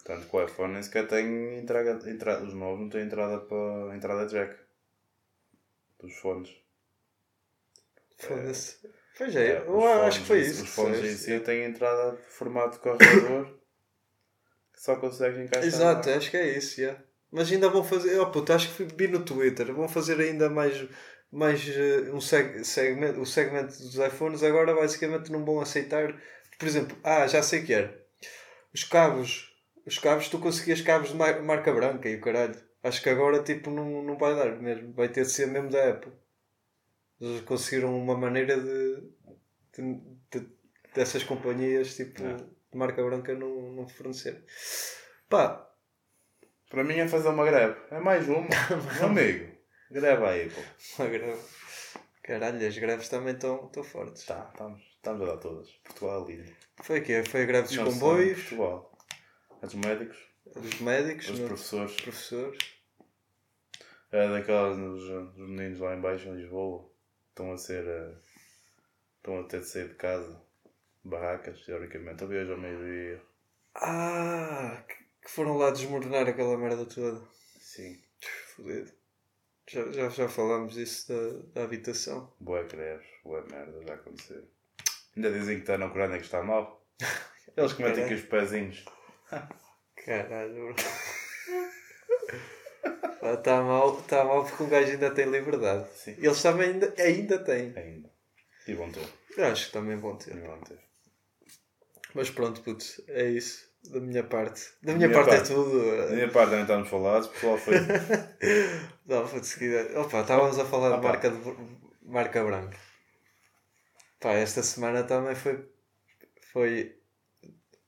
[0.05, 3.95] Tanto que o iPhone nem sequer tem entrada, entrada os novos não têm entrada para
[3.95, 4.63] entrada jack
[6.03, 6.49] dos fones.
[8.19, 8.77] Foda-se.
[9.17, 10.63] Pois é, É, eu os acho que foi fones- isso.
[10.63, 13.45] Os que fones em si têm entrada de formato carregador
[14.73, 15.67] que só consegues encaixar.
[15.67, 17.01] Exato, acho que é isso, yeah.
[17.31, 18.19] Mas ainda vão fazer.
[18.19, 19.73] Oh, puto, acho que vi no Twitter.
[19.73, 20.87] Vão fazer ainda mais.
[21.31, 26.13] mais eh, um seg segmento, o segmento dos iPhones agora basicamente não vão aceitar.
[26.59, 28.03] Por exemplo, ah, já sei que era.
[28.73, 29.51] Os cabos.
[29.85, 32.55] Os cabos, tu conseguias cabos de mar- marca branca e o caralho.
[32.83, 34.93] Acho que agora tipo não, não vai dar mesmo.
[34.93, 36.11] Vai ter de ser mesmo da Apple.
[37.21, 39.01] Eles conseguiram uma maneira de.
[39.77, 40.49] de- de-
[40.93, 42.35] dessas companhias tipo É.
[42.35, 44.43] de marca branca não, não fornecer.
[45.29, 45.69] Pá,
[46.69, 47.79] Para mim é fazer uma greve.
[47.91, 48.47] É mais uma.
[48.99, 49.53] Meu amigo.
[49.91, 50.61] Greve aí, pô.
[51.03, 51.41] Uma greve.
[52.23, 54.25] Caralho, as greves também estão fortes.
[54.25, 55.69] Tá, estamos, estamos a dar todas.
[55.83, 56.51] Portugal é lindo.
[56.81, 57.23] Foi o quê?
[57.23, 58.97] Foi a greve dos Não, comboios, Portugal.
[59.61, 60.17] A dos médicos,
[60.55, 61.95] dos médicos, dos dos professores.
[62.01, 62.73] professores.
[64.11, 66.89] É daquelas dos, dos meninos lá em baixo em Lisboa.
[67.29, 67.83] Estão a ser.
[67.85, 68.15] eh,
[69.17, 70.39] estão a ter de sair de casa.
[71.03, 72.21] Barracas, teoricamente.
[72.21, 73.21] Eu vi hoje ao meio-dia.
[73.75, 74.83] Ah,
[75.21, 77.25] que foram lá desmoronar aquela merda toda.
[77.59, 77.99] Sim.
[78.55, 78.91] Fodido.
[79.67, 82.31] Já, já, já falámos disso da, da habitação.
[82.39, 84.43] Boa greves, boa merda, já aconteceu.
[85.15, 86.85] Ainda dizem que está na Ucrânia que está mal.
[87.57, 88.85] Eles comentam aqui os pezinhos.
[90.05, 90.75] Caralho, bro.
[93.33, 95.87] Está mal, tá mal porque o gajo ainda tem liberdade.
[95.95, 96.15] Sim.
[96.17, 97.73] Eles também ainda, ainda têm.
[97.75, 98.09] Ainda.
[98.67, 99.07] E vão ter.
[99.37, 100.35] Eu acho que também vão ter.
[100.39, 100.79] Vão ter.
[102.13, 103.71] Mas pronto, putz, é isso.
[103.89, 104.61] Da minha parte.
[104.81, 105.51] Da minha, minha parte, parte.
[105.51, 105.97] é tudo.
[105.97, 107.27] Da minha parte também estamos falados.
[107.29, 107.75] Pessoal foi.
[109.05, 109.97] Não, putz, se quiser.
[109.97, 111.07] Opa, estávamos a falar de Opa.
[111.07, 111.57] marca, de,
[112.05, 112.77] marca branca.
[114.19, 115.65] Pá, esta semana também foi.
[116.51, 116.97] Foi.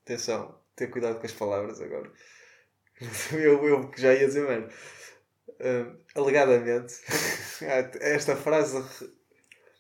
[0.04, 2.12] Atenção, ter cuidado com as palavras agora.
[3.34, 4.70] Eu, eu que já ia dizer, mano.
[5.60, 6.94] Hum, alegadamente,
[8.02, 8.84] esta frase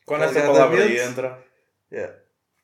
[0.05, 1.43] Quando esta palavra aí entra.
[1.91, 2.17] Yeah.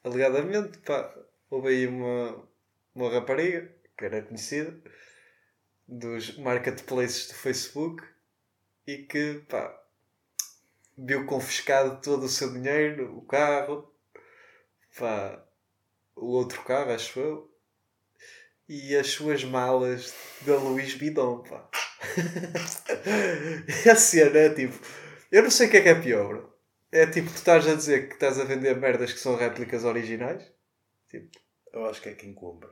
[0.03, 1.13] Alegadamente, pá,
[1.49, 2.47] houve aí uma,
[2.93, 4.77] uma rapariga, que era conhecida,
[5.87, 8.03] dos marketplaces do Facebook,
[8.87, 9.77] e que, pá,
[10.97, 13.93] viu confiscado todo o seu dinheiro, o carro,
[14.97, 15.43] pá,
[16.15, 17.50] o outro carro, acho eu,
[18.73, 20.13] e as suas malas
[20.45, 21.69] da Louis Vuitton, pá.
[23.91, 24.77] a cena é tipo,
[25.31, 26.49] eu não sei o que é que é pior.
[26.91, 30.43] É tipo, tu estás a dizer que estás a vender merdas que são réplicas originais?
[31.09, 31.29] Tipo,
[31.73, 32.69] Eu acho que é quem compra.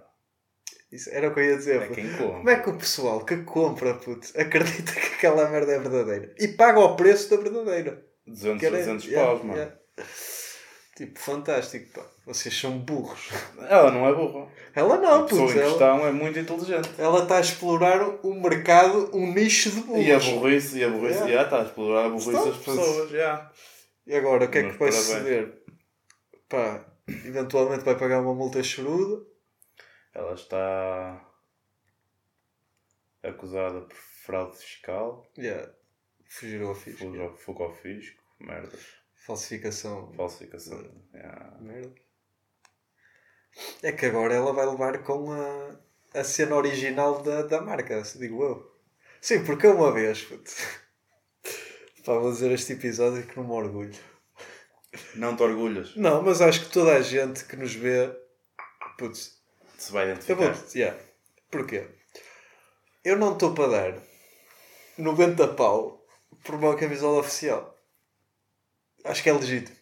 [0.92, 1.82] isso era o que eu ia dizer.
[1.82, 1.96] É puto.
[1.96, 2.54] quem Como compra.
[2.54, 6.34] é que o pessoal que compra, puto, acredita que aquela merda é verdadeira?
[6.38, 8.06] E paga o preço da verdadeira.
[8.28, 9.58] 200, Que era- 300 yeah, paus, mano.
[9.60, 9.76] yeah.
[11.00, 12.06] Tipo, fantástico, pá.
[12.26, 13.30] Vocês são burros.
[13.70, 14.52] Ela não é burra.
[14.76, 15.58] Ela A não, pessoa puto.
[15.58, 16.90] em Ela, questão é muito inteligente.
[16.98, 20.06] ela está a explorar um mercado, um nicho de burros.
[20.06, 21.34] E a burrice, e a burrice, Yeah.
[21.36, 23.50] já está a explorar a burrice das pessoas, já.
[24.06, 25.64] E agora, o que é Mas que vai suceder?
[26.50, 29.26] Pá, eventualmente vai pagar uma multa choruda.
[30.14, 31.26] Ela está
[33.24, 35.72] acusada por fraude fiscal, Yeah.
[36.28, 37.00] Fugir ao fisco.
[37.38, 38.78] fuga ao- fisco, merda,
[39.30, 40.12] Falsificação.
[40.14, 40.84] falsificação.
[41.14, 41.56] Yeah.
[41.62, 41.94] Merda.
[43.84, 45.76] É que agora ela vai levar com a,
[46.20, 48.76] a cena original da, da marca, digo eu.
[49.22, 50.50] Sim, porque eu uma vez, puto,
[52.04, 53.94] pá, vou dizer este episódio que não me orgulho.
[55.14, 58.12] Não te orgulhas, Não, mas acho que toda a gente que nos vê,
[58.98, 59.40] putz,
[59.78, 60.54] se vai eu identificar.
[60.54, 61.00] vou, yeah.
[61.52, 61.88] Porquê?
[63.06, 64.02] Eu não estou para dar
[64.98, 66.04] 90 pau
[66.44, 67.79] por uma camisola oficial.
[69.10, 69.76] Acho que é legítimo.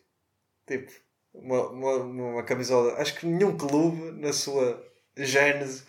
[0.66, 0.92] Tipo,
[1.34, 2.94] uma, uma, uma camisola.
[2.94, 4.82] Acho que nenhum clube, na sua
[5.18, 5.84] gênese,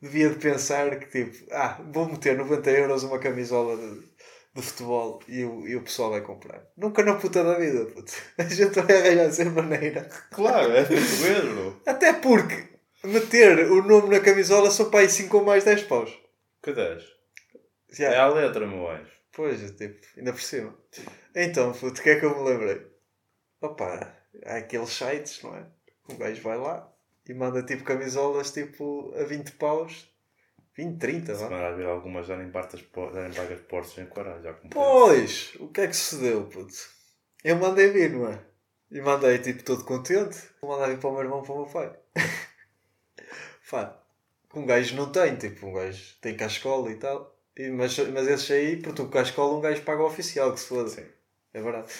[0.00, 4.02] devia de pensar que, tipo, ah, vou meter 90 euros uma camisola de,
[4.54, 6.66] de futebol e o, e o pessoal vai comprar.
[6.76, 8.12] Nunca na puta da vida, puto.
[8.36, 10.08] A gente vai arranjar sem maneira.
[10.30, 11.80] Claro, é bro.
[11.86, 12.68] Até porque
[13.04, 16.12] meter o nome na camisola são para aí 5 ou mais 10 paus.
[16.62, 17.02] Que 10?
[17.90, 18.12] Já.
[18.12, 19.21] É a letra, meu anjo.
[19.32, 20.76] Pois, tipo, ainda por cima.
[21.34, 22.86] Então, puto, o que é que eu me lembrei?
[23.60, 24.14] Opa,
[24.44, 25.66] há aqueles sites, não é?
[26.08, 26.92] O gajo vai lá
[27.28, 30.08] e manda tipo camisolas tipo a 20 paus.
[30.74, 31.50] 20, 30, Se vá.
[31.50, 34.70] mandar vir algumas já nem, partas, já nem pagas portos em caralho, já comprei.
[34.82, 36.72] Pois, o que é que se deu, puto?
[37.44, 38.40] Eu mandei vir, não é?
[38.90, 40.38] E mandei tipo todo contente.
[40.60, 41.92] Vou mandar vir para o meu irmão para o meu pai.
[43.70, 44.02] Pá,
[44.54, 47.31] um gajo não tem, tipo, um gajo tem cá a escola e tal.
[47.76, 50.60] Mas, mas esses aí, porque tu com a escola um gajo paga o oficial, que
[50.60, 50.88] se foda.
[50.88, 51.04] Sim.
[51.52, 51.92] É verdade.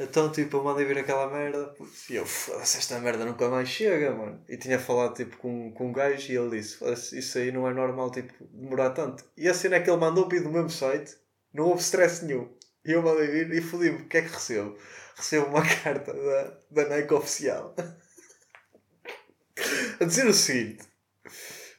[0.00, 1.74] Então, tipo, eu mandei vir aquela merda
[2.08, 4.40] e eu, foda-se, esta merda nunca mais chega, mano.
[4.48, 7.66] E tinha falado, tipo, com, com um gajo e ele disse, "Foda-se, isso aí não
[7.68, 9.24] é normal, tipo, demorar tanto.
[9.36, 11.16] E a cena é que ele mandou vir do mesmo site,
[11.52, 12.48] não houve stress nenhum.
[12.84, 14.76] E eu mandei vir e fodi-me, o que é que recebo?
[15.16, 17.74] Recebo uma carta da, da Nike oficial.
[20.00, 20.84] a dizer o seguinte.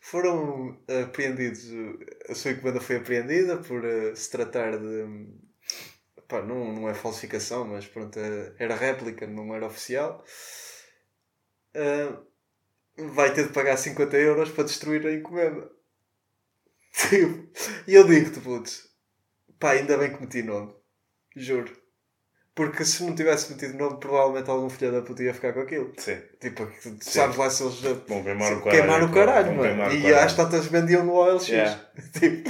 [0.10, 1.66] Foram apreendidos,
[2.28, 5.06] a sua encomenda foi apreendida por eh, se tratar de
[6.28, 10.24] pá, não, não é falsificação, mas pronto, eh, era réplica, não era oficial.
[11.76, 12.22] Ah,
[12.98, 15.70] vai ter de pagar 50 euros para destruir a encomenda.
[17.88, 18.90] E eu digo-te, putz,
[19.60, 20.74] pá, ainda bem que meti nome.
[21.36, 21.79] Juro.
[22.60, 25.94] Porque se não tivesse metido nome, provavelmente algum filho da puta ia ficar com aquilo.
[25.96, 26.18] Sim.
[26.42, 28.82] Tipo, tu sabes lá se eles Vão queimar o caralho.
[28.82, 29.90] queimar o caralho, mano.
[29.90, 31.48] queimar E às tantas vendiam no OLX.
[31.48, 31.80] Yeah.
[32.20, 32.50] Tipo,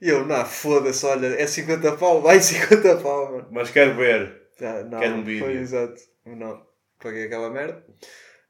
[0.00, 3.48] e eu, não, foda-se, olha, é 50 pau, vai 50 pau, mano.
[3.50, 4.42] Mas quero ver.
[4.60, 5.44] Já, não, Quero um vídeo.
[5.44, 6.00] Foi exato.
[6.24, 6.62] Não,
[7.02, 7.84] paguei aquela merda.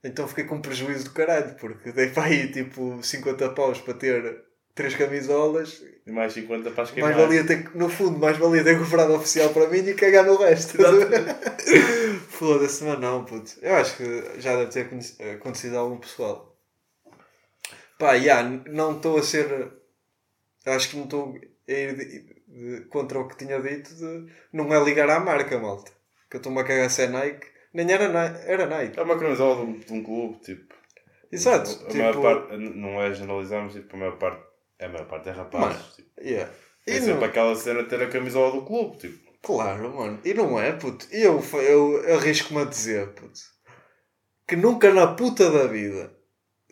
[0.05, 3.95] Então fiquei com um prejuízo do caralho, porque dei para aí tipo 50 paus para
[3.95, 4.43] ter
[4.77, 5.83] três camisolas.
[6.07, 6.93] E mais 50 para as.
[6.93, 10.37] Mais valia ter, no fundo, mais valia ter comprado oficial para mim e cagar no
[10.37, 10.79] resto.
[12.31, 13.51] Foda-se, mas não, puto.
[13.61, 16.57] Eu acho que já deve ter aconte- acontecido a algum pessoal.
[17.99, 19.73] Pá, já, não estou a ser.
[20.65, 21.35] Acho que não estou
[21.69, 25.59] a ir de- de- contra o que tinha dito de não é ligar à marca,
[25.59, 25.91] malta.
[26.31, 27.47] Que eu estou-me a cagar se é Nike.
[27.73, 28.05] Nem era,
[28.47, 28.99] era Nike.
[28.99, 30.75] É uma camisola de um, de um clube, tipo.
[31.33, 31.71] Exato.
[31.71, 34.43] A tipo, maior parte, não é generalizarmos, tipo, a maior parte,
[34.81, 35.69] a maior parte é rapazes.
[35.79, 36.53] Mano, Tipo, yeah.
[36.87, 39.27] E é não- sempre aquela cena de ter a camisola do clube, tipo.
[39.43, 40.21] Claro, mano.
[40.25, 41.07] E não é, puto.
[41.13, 43.39] E eu, eu, eu arrisco-me a dizer, puto,
[44.47, 46.13] que nunca na puta da vida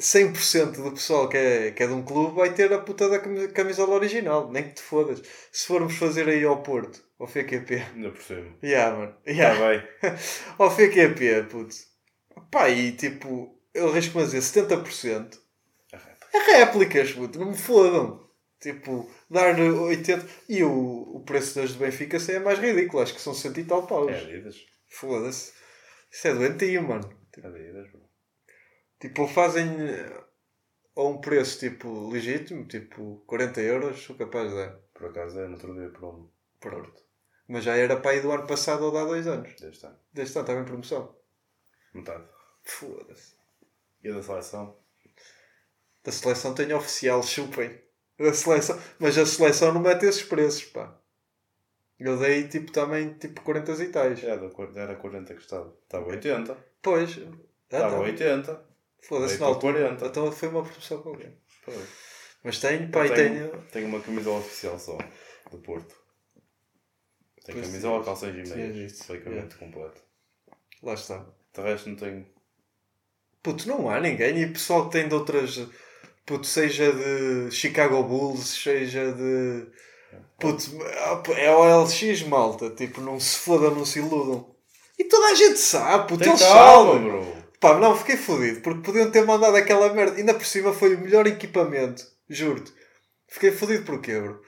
[0.01, 3.19] 100% do pessoal que é, que é de um clube vai ter a puta da
[3.21, 4.51] cami- camisola original.
[4.51, 5.23] Nem que te fodas.
[5.53, 7.75] Se formos fazer aí ao Porto, ao FQP.
[7.95, 8.57] Ainda por cima.
[8.63, 9.15] Yeah, mano.
[9.25, 9.69] Está Yeah.
[9.69, 9.89] bem.
[10.59, 11.75] Ao FQP, puto.
[12.51, 15.39] Pá, e tipo, eu arrisco-me a dizer 70% Arreta.
[16.35, 17.39] É réplicas, puto.
[17.39, 18.29] Não me fodam.
[18.61, 20.27] Tipo, dar 80.
[20.49, 23.03] E o, o preço das do Benfica assim, é mais ridículo.
[23.03, 24.11] Acho que são 100 e tal paus.
[24.11, 24.57] É Adidas.
[24.89, 25.53] Foda-se.
[26.11, 27.09] Isso é doentio, mano.
[27.43, 28.03] Adidas, bro.
[29.01, 30.25] Tipo, fazem eh,
[30.97, 34.79] a um preço tipo legítimo, tipo 40 euros, sou capaz de dar.
[34.95, 37.03] Por acaso é no outro dia por um Pronto.
[37.47, 39.55] Mas já era para aí do ano passado ou de há dois anos.
[39.61, 39.99] deste ano.
[40.13, 41.15] Deste ano estava em promoção.
[41.93, 42.25] Metade.
[42.63, 43.35] Foda-se.
[44.03, 44.79] E a da seleção?
[46.05, 47.81] Da seleção tem oficial, chupem.
[48.19, 48.79] Da seleção.
[48.99, 50.97] Mas a seleção não mete esses preços, pá.
[51.99, 54.23] Eu dei tipo também tipo 40 e tais.
[54.23, 55.75] Era, da quar- era 40 que estava.
[55.85, 56.57] Estava 80.
[56.83, 57.19] Pois.
[57.19, 57.31] Ah,
[57.65, 58.01] Estava tá.
[58.01, 58.67] 80.
[59.03, 59.73] Foda-se Veio na para altura.
[59.97, 60.07] 40.
[60.07, 61.39] Então foi uma promoção qualquer.
[61.65, 61.75] Foi.
[62.43, 63.15] Mas tenho, pá, tenho,
[63.51, 63.63] tenho.
[63.73, 64.99] tenho uma camisola oficial só.
[65.51, 65.95] Do Porto.
[67.45, 68.05] Tenho Pois camisola, tinhas.
[68.07, 68.75] calções e meias.
[68.77, 70.01] visto, Basicamente completo.
[70.83, 71.27] Lá está.
[71.55, 72.27] De resto não tenho.
[73.43, 74.43] Puto, não há ninguém.
[74.43, 75.57] E pessoal que tem de outras.
[76.27, 79.67] Puto, seja de Chicago Bulls, seja de.
[80.39, 80.71] Puto,
[81.37, 82.71] é o LX malta.
[82.71, 84.55] Tipo, não se fodam, não se iludam.
[84.99, 87.03] E toda a gente sabe, puto, eles sabem.
[87.03, 87.27] bro.
[87.61, 88.61] Pá, não, fiquei fodido.
[88.61, 90.17] Porque podiam ter mandado aquela merda.
[90.17, 92.05] Ainda por cima foi o melhor equipamento.
[92.29, 92.73] Juro-te.
[93.29, 94.41] Fiquei fodido porquê, bro?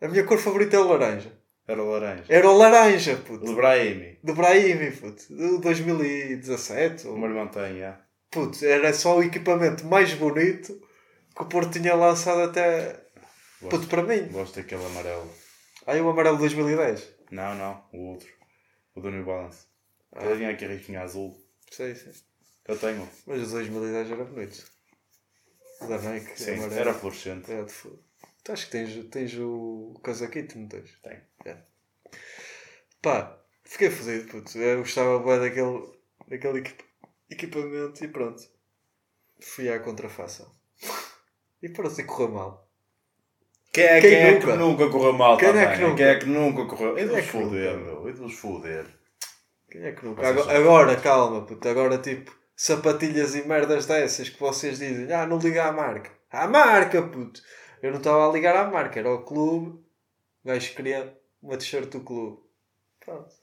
[0.00, 1.32] A minha cor favorita é o laranja.
[1.66, 2.24] Era laranja.
[2.28, 3.50] Era o laranja, puto.
[3.50, 4.18] O Brahimi.
[4.22, 5.24] Do Brahimi, puto.
[5.30, 7.06] Do 2017.
[7.08, 8.00] O ou- tem, já.
[8.30, 10.78] Putz, era só o equipamento mais bonito
[11.36, 12.94] que o Porto tinha lançado até.
[13.60, 14.28] Puto, Gosto, para mim.
[14.28, 15.32] gosto daquele amarelo.
[15.86, 17.14] Aí o amarelo 2010.
[17.30, 17.84] Não, não.
[17.92, 18.28] O outro.
[18.94, 19.66] O do New Balance.
[20.12, 20.24] Ah.
[20.24, 21.38] Ele tinha aqui a risquinha azul.
[21.70, 22.12] Sei, sei.
[22.66, 23.08] Eu tenho.
[23.26, 24.70] Mas o 2010 era bonito.
[25.80, 26.40] O da Nike.
[26.40, 26.74] Sim, amarelo.
[26.80, 27.52] era fluorescente.
[27.52, 28.02] É, de fogo.
[28.44, 30.98] Tu acho que tens, tens o casaquito, não tens?
[31.02, 31.20] Tenho.
[31.44, 31.56] É.
[33.02, 34.58] Pá, fiquei fodido, puto.
[34.58, 35.92] Eu gostava bem daquele,
[36.28, 36.84] daquele equip-
[37.30, 38.42] equipamento e pronto.
[39.40, 40.54] Fui à contrafação.
[41.62, 42.66] E pronto, e correu mal.
[43.72, 45.76] Quem é, Quem quem é que nunca correu mal Quem é também?
[45.76, 45.96] que nunca?
[45.96, 46.98] Quem é que nunca correu?
[46.98, 48.08] E é dos que foder, meu.
[48.08, 48.86] E dos foder.
[49.70, 50.26] Quem é que nunca?
[50.26, 51.68] Agora, agora, calma, puto.
[51.68, 56.10] Agora, tipo, sapatilhas e merdas dessas que vocês dizem, ah, não liga à marca.
[56.30, 57.40] À marca, puto!
[57.82, 59.78] Eu não estava a ligar à marca, era ao clube.
[60.42, 62.38] O gajo queria uma t-shirt do clube.
[63.04, 63.34] Pronto.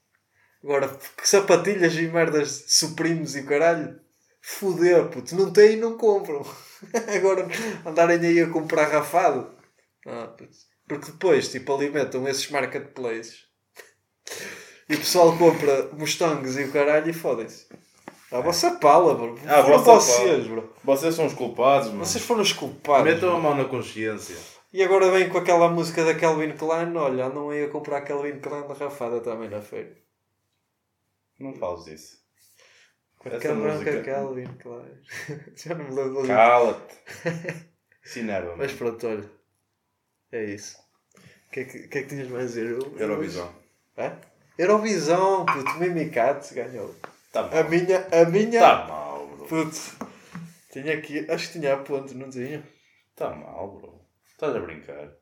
[0.62, 4.00] Agora, que sapatilhas e merdas suprimos e o caralho.
[4.46, 5.34] Foder, puto.
[5.34, 6.44] Não tem e não compram.
[7.16, 7.48] Agora,
[7.86, 9.50] andarem aí a comprar rafado.
[10.06, 10.52] Ah, puto.
[10.86, 13.44] Porque depois, tipo, alimentam esses marketplaces.
[14.86, 17.66] E o pessoal compra Mustangs e o caralho e fodem-se.
[18.30, 19.34] À vossa pala, bro.
[19.46, 20.74] À foram vossa vocês, bro.
[20.84, 22.04] Vocês são os culpados, mano.
[22.04, 23.10] Vocês foram os culpados.
[23.10, 24.36] Metam a mão na consciência.
[24.74, 26.94] E agora vem com aquela música da Calvin Klein.
[26.94, 29.96] Olha, andam aí a comprar Calvin Klein da Rafada também na feira.
[31.40, 32.23] Não fales disso.
[33.30, 35.02] Essa branca música- Calvin Klein.
[35.56, 36.26] Já não me lembro.
[36.26, 38.18] Cala-te.
[38.18, 38.56] Enerva-me.
[38.62, 39.30] Mas pronto, olha.
[40.32, 40.76] É isso.
[41.48, 42.70] O que, é que, que é que tinhas mais a dizer?
[42.70, 43.54] Eu- Eurovisão.
[43.96, 44.18] Hã?
[44.58, 45.78] Eurovisão, puto.
[45.78, 46.94] Mimicat ganhou.
[47.32, 47.70] Tá A mal.
[47.70, 48.06] minha.
[48.12, 48.60] A minha.
[48.60, 49.46] Tá mal, bro.
[49.46, 49.96] Putz,
[50.72, 52.62] tinha aqui, acho que tinha a ponte, não tinha?
[53.16, 54.04] Tá mal, bro.
[54.32, 55.12] Estás a brincar.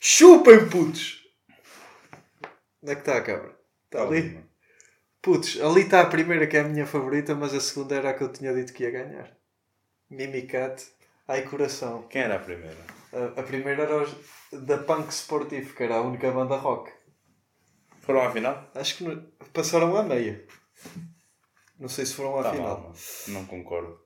[0.00, 1.22] Chupem, putos!
[2.82, 3.56] Onde é que está a câmara?
[3.86, 4.22] Está Tá ali?
[4.22, 4.48] mano.
[5.24, 8.14] Putz, ali está a primeira que é a minha favorita, mas a segunda era a
[8.14, 9.34] que eu tinha dito que ia ganhar.
[10.10, 10.82] Mimicat,
[11.26, 12.02] ai coração.
[12.10, 12.76] Quem era a primeira?
[13.12, 14.14] A, a primeira era os,
[14.52, 16.92] da Punk Sportivo, que era a única banda rock.
[18.00, 18.70] Foram à final?
[18.74, 19.22] Acho que no-
[19.54, 20.44] passaram a meia.
[21.80, 22.80] Não sei se foram à Tá final.
[22.82, 22.94] mal.
[23.28, 23.98] Não concordo.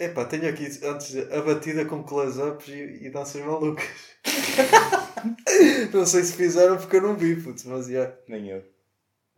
[0.00, 3.86] Epá, tenho aqui antes a batida com close-ups e, e danças malucas.
[5.94, 8.12] não sei se fizeram porque eu não vi, putz, mas já.
[8.28, 8.64] Nem eu.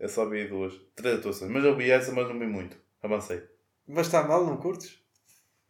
[0.00, 0.74] Eu só vi duas.
[0.96, 1.50] Três atuações.
[1.52, 2.76] Mas eu vi essa, mas não vi muito.
[3.02, 3.46] Avancei.
[3.86, 4.98] Mas está mal, não curtes?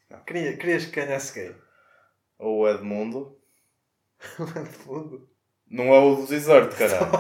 [0.09, 0.23] Não.
[0.25, 1.55] Queria, querias que ganhasse quem?
[2.39, 3.37] Ou o Edmundo.
[4.39, 5.29] Lá de fundo.
[5.69, 7.11] Não é o do Desert, caralho.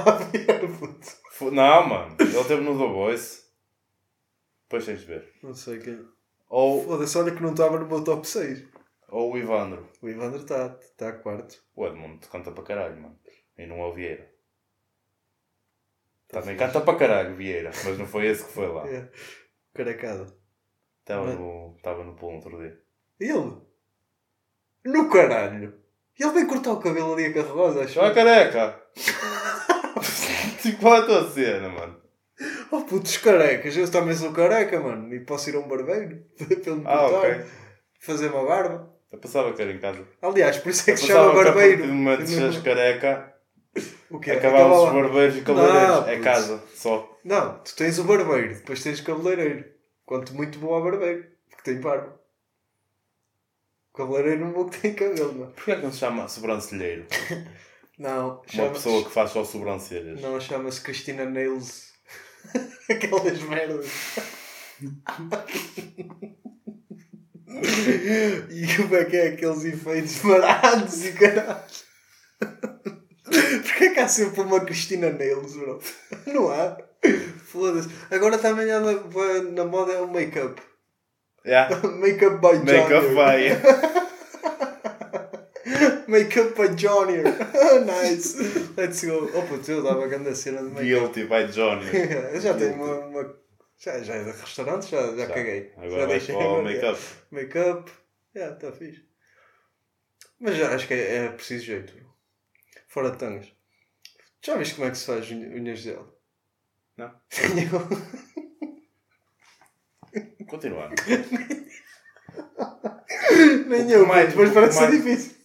[1.53, 2.17] Não, mano.
[2.21, 3.45] Ele teve no The Voice.
[4.63, 5.33] Depois tens de ver.
[5.43, 6.05] Não sei quem.
[6.49, 8.69] Ou, Foda-se, olha que não estava no meu top 6.
[9.09, 9.89] ou o Ivandro.
[10.03, 11.63] O Ivandro está tá a quarto.
[11.75, 13.19] O Edmundo canta para caralho, mano.
[13.57, 14.31] E não é o Vieira.
[16.33, 18.87] Também canta para caralho, Vieira, mas não foi esse que foi lá.
[18.89, 19.09] É.
[19.75, 20.27] Caracada.
[21.01, 22.79] Estava Mas- no, estava no pulo outro dia.
[23.19, 23.57] Ele?
[24.85, 25.75] No caralho.
[26.19, 27.95] Ele vem cortar o cabelo ali a carrosa, acho.
[27.95, 28.81] Chama careca!
[30.63, 32.01] Tipo, qual é a tua cena, mano?
[32.71, 35.13] Oh putos carecas, eu também sou careca, mano.
[35.15, 37.45] E posso ir a um barbeiro para ele me Ah, cortar, ok.
[38.01, 38.95] fazer uma barba.
[39.11, 40.07] Eu pensava que era em casa.
[40.23, 41.87] Aliás, por isso é que se chama barbeiro.
[41.87, 43.30] do momento sejas careca,
[44.11, 44.33] O quê?
[44.33, 45.89] acabavam os barbeiros e cabeleireiros.
[45.89, 46.25] Não, é putz.
[46.25, 47.19] casa, só.
[47.25, 49.65] Não, tu tens o barbeiro, depois tens o cabeleireiro.
[50.05, 52.19] Quanto muito bom ao barbeiro, porque tem barba.
[53.93, 55.51] O cabeleireiro não vou que tem cabelo, não.
[55.53, 57.07] Porquê é que não se chama sobrancelheiro?
[57.99, 60.23] Não, Uma chama pessoa que faz só sobrancelhas.
[60.23, 61.93] Não, chama-se Cristina Nails.
[62.89, 63.87] Aquelas merdas.
[68.49, 71.63] e como é que é aqueles efeitos parados e caralho?
[73.81, 75.81] É que há sempre uma Cristina Nails, bro?
[76.27, 76.77] Não há?
[77.47, 77.89] Foda-se.
[78.11, 78.93] Agora também anda
[79.53, 80.61] na moda é o make-up.
[81.47, 81.75] Yeah.
[81.89, 82.73] Make-up by Johnny.
[82.73, 83.49] Make-up vai.
[86.07, 87.23] Make-up by Johnny.
[87.87, 88.37] nice.
[88.77, 89.31] Let's go.
[89.35, 90.85] Oh puto, eu dava a grande cena de make-up.
[90.87, 91.87] Guilty by Johnny.
[92.35, 92.99] Eu já tenho uma.
[93.07, 93.41] uma-
[93.79, 95.29] já, já é de restaurante, já, já, Já.
[95.29, 95.73] caguei.
[95.79, 97.01] Agora já o make-up.
[97.31, 97.91] Make-up.
[98.35, 99.03] Já, está fixe.
[100.39, 101.95] Mas já acho que é, é preciso jeito.
[102.89, 103.60] Fora de tangas.
[104.43, 106.07] Já viste como é que se faz unha- unhas de gel?
[106.97, 107.15] Não.
[110.49, 110.95] Continuando.
[113.67, 115.37] Nem eu, mais- mas parece ser mais- difícil.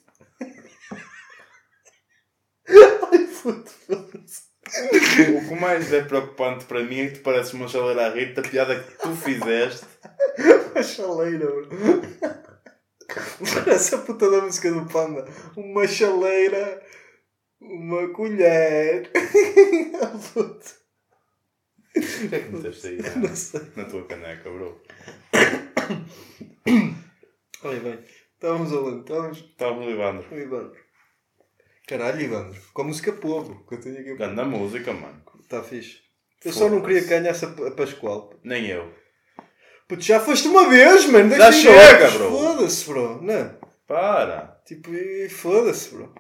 [3.12, 4.46] Ai, foda-se.
[5.38, 8.34] O que mais é preocupante para mim é que tu pareces uma chaleira a rir
[8.34, 9.86] da piada que tu fizeste.
[10.76, 11.70] Uma chaleira, bro.
[13.54, 15.26] Parece a puta da música do Panda.
[15.56, 16.84] Uma chaleira,
[17.62, 19.12] uma colher.
[20.34, 20.66] Puta,
[21.96, 23.62] O que é que meteste aí Não na, sei.
[23.76, 24.82] na tua caneca, bro?
[27.64, 28.00] Olha bem,
[28.34, 29.00] estávamos aonde?
[29.02, 30.28] Estávamos Estava o Livandro.
[30.30, 30.80] no Ivandro.
[31.88, 32.62] Caralho, Ivandro.
[32.74, 33.66] Com a música povo.
[33.68, 34.16] Que eu tenho aqui.
[34.16, 35.22] Ganda música, mano.
[35.42, 36.00] Está fixe.
[36.44, 38.34] Eu só não queria que ganhasse a a Pascoal.
[38.44, 38.92] Nem eu.
[39.88, 41.36] Puto, já foste uma vez, mano.
[41.36, 42.30] Já chega, bro.
[42.32, 43.22] Foda-se, bro.
[43.22, 43.60] Não.
[43.88, 44.60] Para!
[44.66, 46.14] Tipo, e foda-se, bro.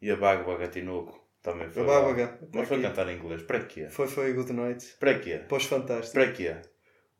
[0.00, 1.82] E a Bagua Gatinuco também foi.
[1.82, 2.00] A lá.
[2.00, 2.38] Bábaga.
[2.54, 3.42] Mas foi cantar em inglês.
[3.42, 3.88] Para quê?
[3.90, 4.96] Foi, foi Good Night.
[5.00, 5.40] Para quê?
[5.48, 6.14] Pós-fantástico.
[6.14, 6.56] Para quê?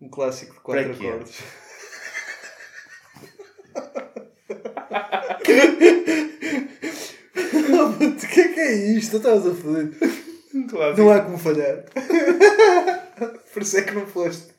[0.01, 1.41] Um clássico de quatro Para acordes.
[8.01, 9.17] o que é que é isto?
[9.17, 9.91] Estavas a foder.
[10.71, 10.97] Claro.
[10.97, 11.85] Não há como falhar.
[13.53, 14.53] Por isso é que não foste.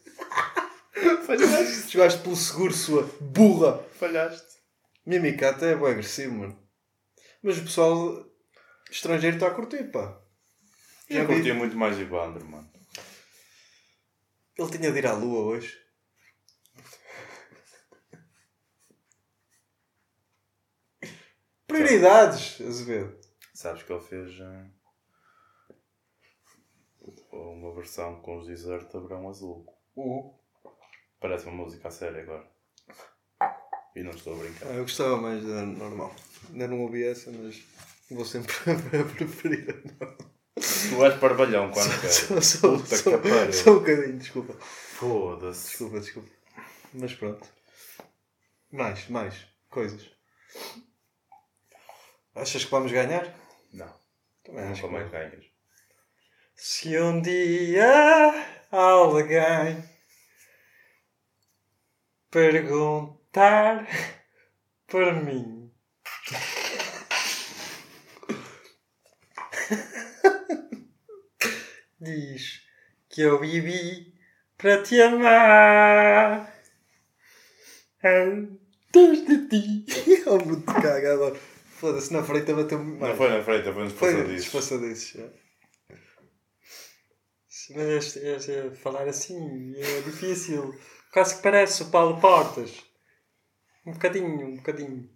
[1.26, 1.92] Falhaste.
[1.92, 3.80] Jogaste pelo seguro, sua burra.
[4.00, 4.58] Falhaste.
[5.06, 6.58] Mimicata é bem agressivo, mano.
[7.42, 8.26] Mas o pessoal
[8.92, 10.20] estrangeiro está a curtir, pá.
[11.10, 12.70] Já Eu vi- curti muito mais Ivandro, mano.
[14.58, 15.78] Ele tinha de ir à lua hoje.
[21.68, 23.16] Prioridades, Azevedo.
[23.54, 24.66] Sabes que ele fez eh,
[27.32, 29.66] uma versão com os Desert Abrão Azul.
[29.96, 30.34] Uh.
[31.20, 32.48] Parece uma música a sério agora.
[33.96, 34.68] E não estou a brincar.
[34.70, 36.16] Ah, eu gostava mais da normal.
[36.52, 37.62] Ainda não ouvi essa, mas
[38.10, 39.74] vou sempre a preferir a
[40.04, 40.18] normal.
[40.56, 42.16] Tu és parvalhão quando queres.
[42.46, 44.54] Só, Puta que só um bocadinho, desculpa.
[44.54, 45.68] Foda-se.
[45.70, 46.30] Desculpa, desculpa.
[46.94, 47.48] Mas pronto.
[48.72, 50.10] Mais, mais coisas.
[52.36, 53.34] Achas que vamos ganhar?
[53.74, 53.94] Não,
[54.44, 55.12] Também acho nunca que mais não.
[55.12, 55.46] ganhas.
[56.56, 58.34] Se um dia
[58.72, 59.84] alguém
[62.30, 63.88] perguntar
[64.88, 65.69] por mim.
[72.00, 72.62] Diz
[73.10, 74.14] que eu vivi
[74.58, 76.54] para te amar.
[78.04, 79.86] Antes de ti.
[80.28, 81.36] Oh, muito cagado.
[81.80, 83.12] Foda-se, na frente bateu-me mais.
[83.12, 84.14] Não foi na frente, foi nos Foi
[84.62, 85.16] passadiços.
[85.16, 85.30] é.
[87.76, 90.76] Mas este, este, falar assim é difícil.
[91.12, 92.84] Quase que parece o Paulo Portas.
[93.86, 95.10] Um bocadinho, um bocadinho.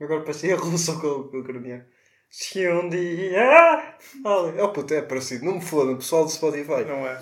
[0.00, 1.84] Agora parecia russo com com o ucraniano.
[2.30, 3.98] Se um dia.
[4.24, 5.44] Oh puto, é parecido.
[5.44, 6.84] Não me fodam, pessoal do Spotify.
[6.86, 7.20] Não é.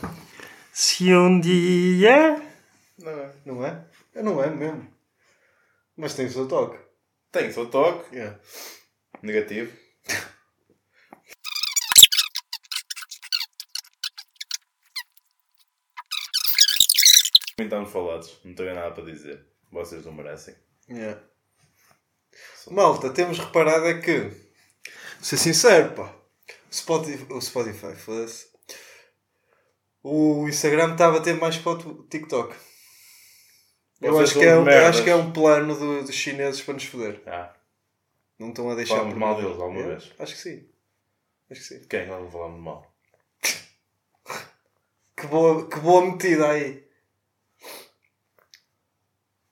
[0.72, 2.40] Se um dia.
[2.98, 3.32] Não é.
[3.44, 3.84] Não é?
[4.14, 4.86] É, Não é mesmo.
[5.96, 6.78] Mas tem o seu toque.
[7.32, 8.14] Tem seu toque.
[8.14, 8.38] Yeah.
[9.22, 9.72] Negativo.
[17.58, 18.38] Estamos falados.
[18.44, 19.44] Não tenho nada para dizer.
[19.72, 20.54] Vocês não merecem.
[20.88, 21.20] Yeah.
[22.70, 24.32] Malta, temos reparado é que, vou
[25.22, 26.14] ser sincero, pá,
[26.72, 28.48] Spotify, o Spotify, foda-se.
[30.02, 32.54] O Instagram estava a ter mais para o TikTok.
[34.00, 34.88] Eu Vocês acho, que é, um- eu merdas.
[34.96, 37.22] acho que é um plano do- dos chineses para nos foder.
[37.26, 37.54] Ah,
[38.38, 38.94] Não estão a deixar.
[38.98, 39.86] Falamos por- mal deles alguma É?
[39.88, 40.12] vez?
[40.16, 40.68] Acho que sim.
[41.50, 41.86] Acho que sim.
[41.88, 42.94] quem é que nós não falamos mal?
[45.16, 46.86] Que boa, que boa metida aí.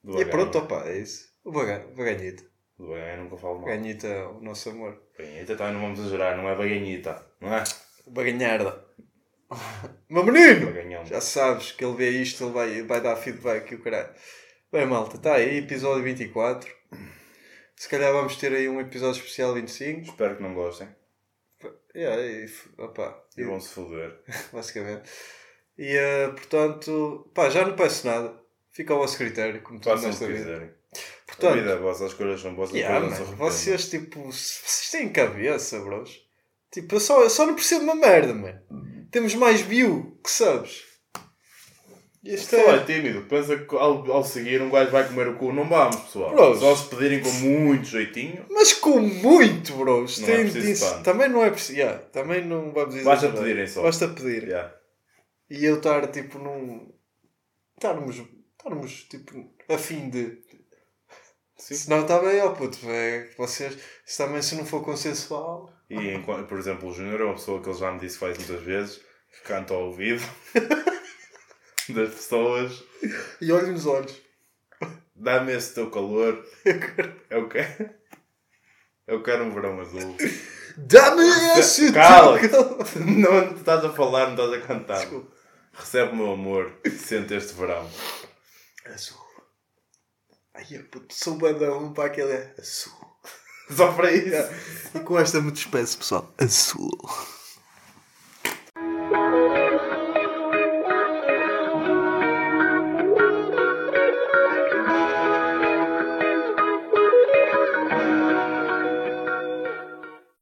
[0.01, 0.29] Do E Baganha.
[0.29, 1.27] pronto, opa, é isso.
[1.43, 2.49] O baga- baganhita.
[2.77, 3.65] Do Baganha nunca falo mal.
[3.65, 5.01] Baganhita o nosso amor.
[5.17, 7.63] Baganhita também não vamos exagerar, não é baganhita, não é?
[8.05, 8.85] Baganharda.
[10.09, 10.67] Meu menino!
[10.67, 11.05] Baganhão.
[11.05, 14.13] Já sabes que ele vê isto, ele vai, vai dar feedback e o caralho.
[14.71, 16.69] Bem, malta, está aí, episódio 24.
[17.75, 20.01] Se calhar vamos ter aí um episódio especial 25.
[20.01, 20.87] Espero que não gostem.
[21.95, 22.47] Yeah, e,
[22.77, 24.19] opa, E vão se foder.
[24.53, 25.09] basicamente.
[25.77, 28.39] E eh, portanto, pá, já não peço nada.
[28.71, 30.39] Fica ao vosso critério, como tudo nesta vida.
[30.39, 30.76] quiserem.
[31.37, 32.75] A Portanto, vida é vossa, as escolhas são vossas.
[32.75, 36.25] yeah, mano, vocês tipo, vocês têm cabeça, bros.
[36.71, 38.59] Tipo, eu só, eu só não percebo uma merda, mano.
[39.11, 40.83] Temos mais view que sabes.
[42.23, 42.83] Isto Só é é.
[42.83, 43.21] tímido.
[43.21, 45.53] Pensa que ao, ao seguir um gajo vai comer o cu.
[45.53, 46.31] Não vamos, pessoal.
[46.31, 46.59] Bros.
[46.59, 48.45] Só se pedirem com muito jeitinho.
[48.49, 50.19] Mas com muito, bros.
[50.19, 51.03] Não é Tem preciso disso-.
[51.03, 51.77] Também não é preciso.
[51.79, 53.05] yeah, também não vamos dizer.
[53.05, 53.81] Basta pedirem só.
[53.83, 54.43] Basta pedir.
[54.43, 54.73] Yeah.
[55.49, 56.91] E eu estar tipo num.
[57.77, 58.21] Estarmos.
[58.57, 60.41] Estarmos tipo a fim de.
[61.57, 61.75] Sim.
[61.75, 62.77] Senão está bem, ó puto.
[62.89, 63.77] É, vocês.
[64.05, 65.73] Se também se não for consensual.
[65.89, 68.61] E, por exemplo, o Júnior é uma pessoa que ele já me disse faz muitas
[68.61, 68.97] vezes.
[69.31, 70.21] Que canta ao ouvido.
[71.89, 72.83] das pessoas.
[73.41, 74.21] E olho nos olhos.
[75.15, 76.45] Dá-me esse teu calor.
[77.29, 77.89] Eu quero.
[79.07, 80.15] Eu quero um verão azul.
[80.77, 81.23] Dá-me
[81.59, 82.49] esse Cala-te.
[82.49, 84.99] teu- Não estás a falar, não estás a cantar.
[84.99, 85.35] Desculpa.
[85.73, 86.73] Recebe o meu amor.
[86.99, 87.89] Sente este verão.
[88.85, 89.17] Azul.
[90.57, 92.93] Ai, eu puto, sou badão para aquele azul.
[93.69, 94.95] Só para isso.
[94.95, 96.33] E com esta me despeço, pessoal.
[96.39, 96.89] Azul.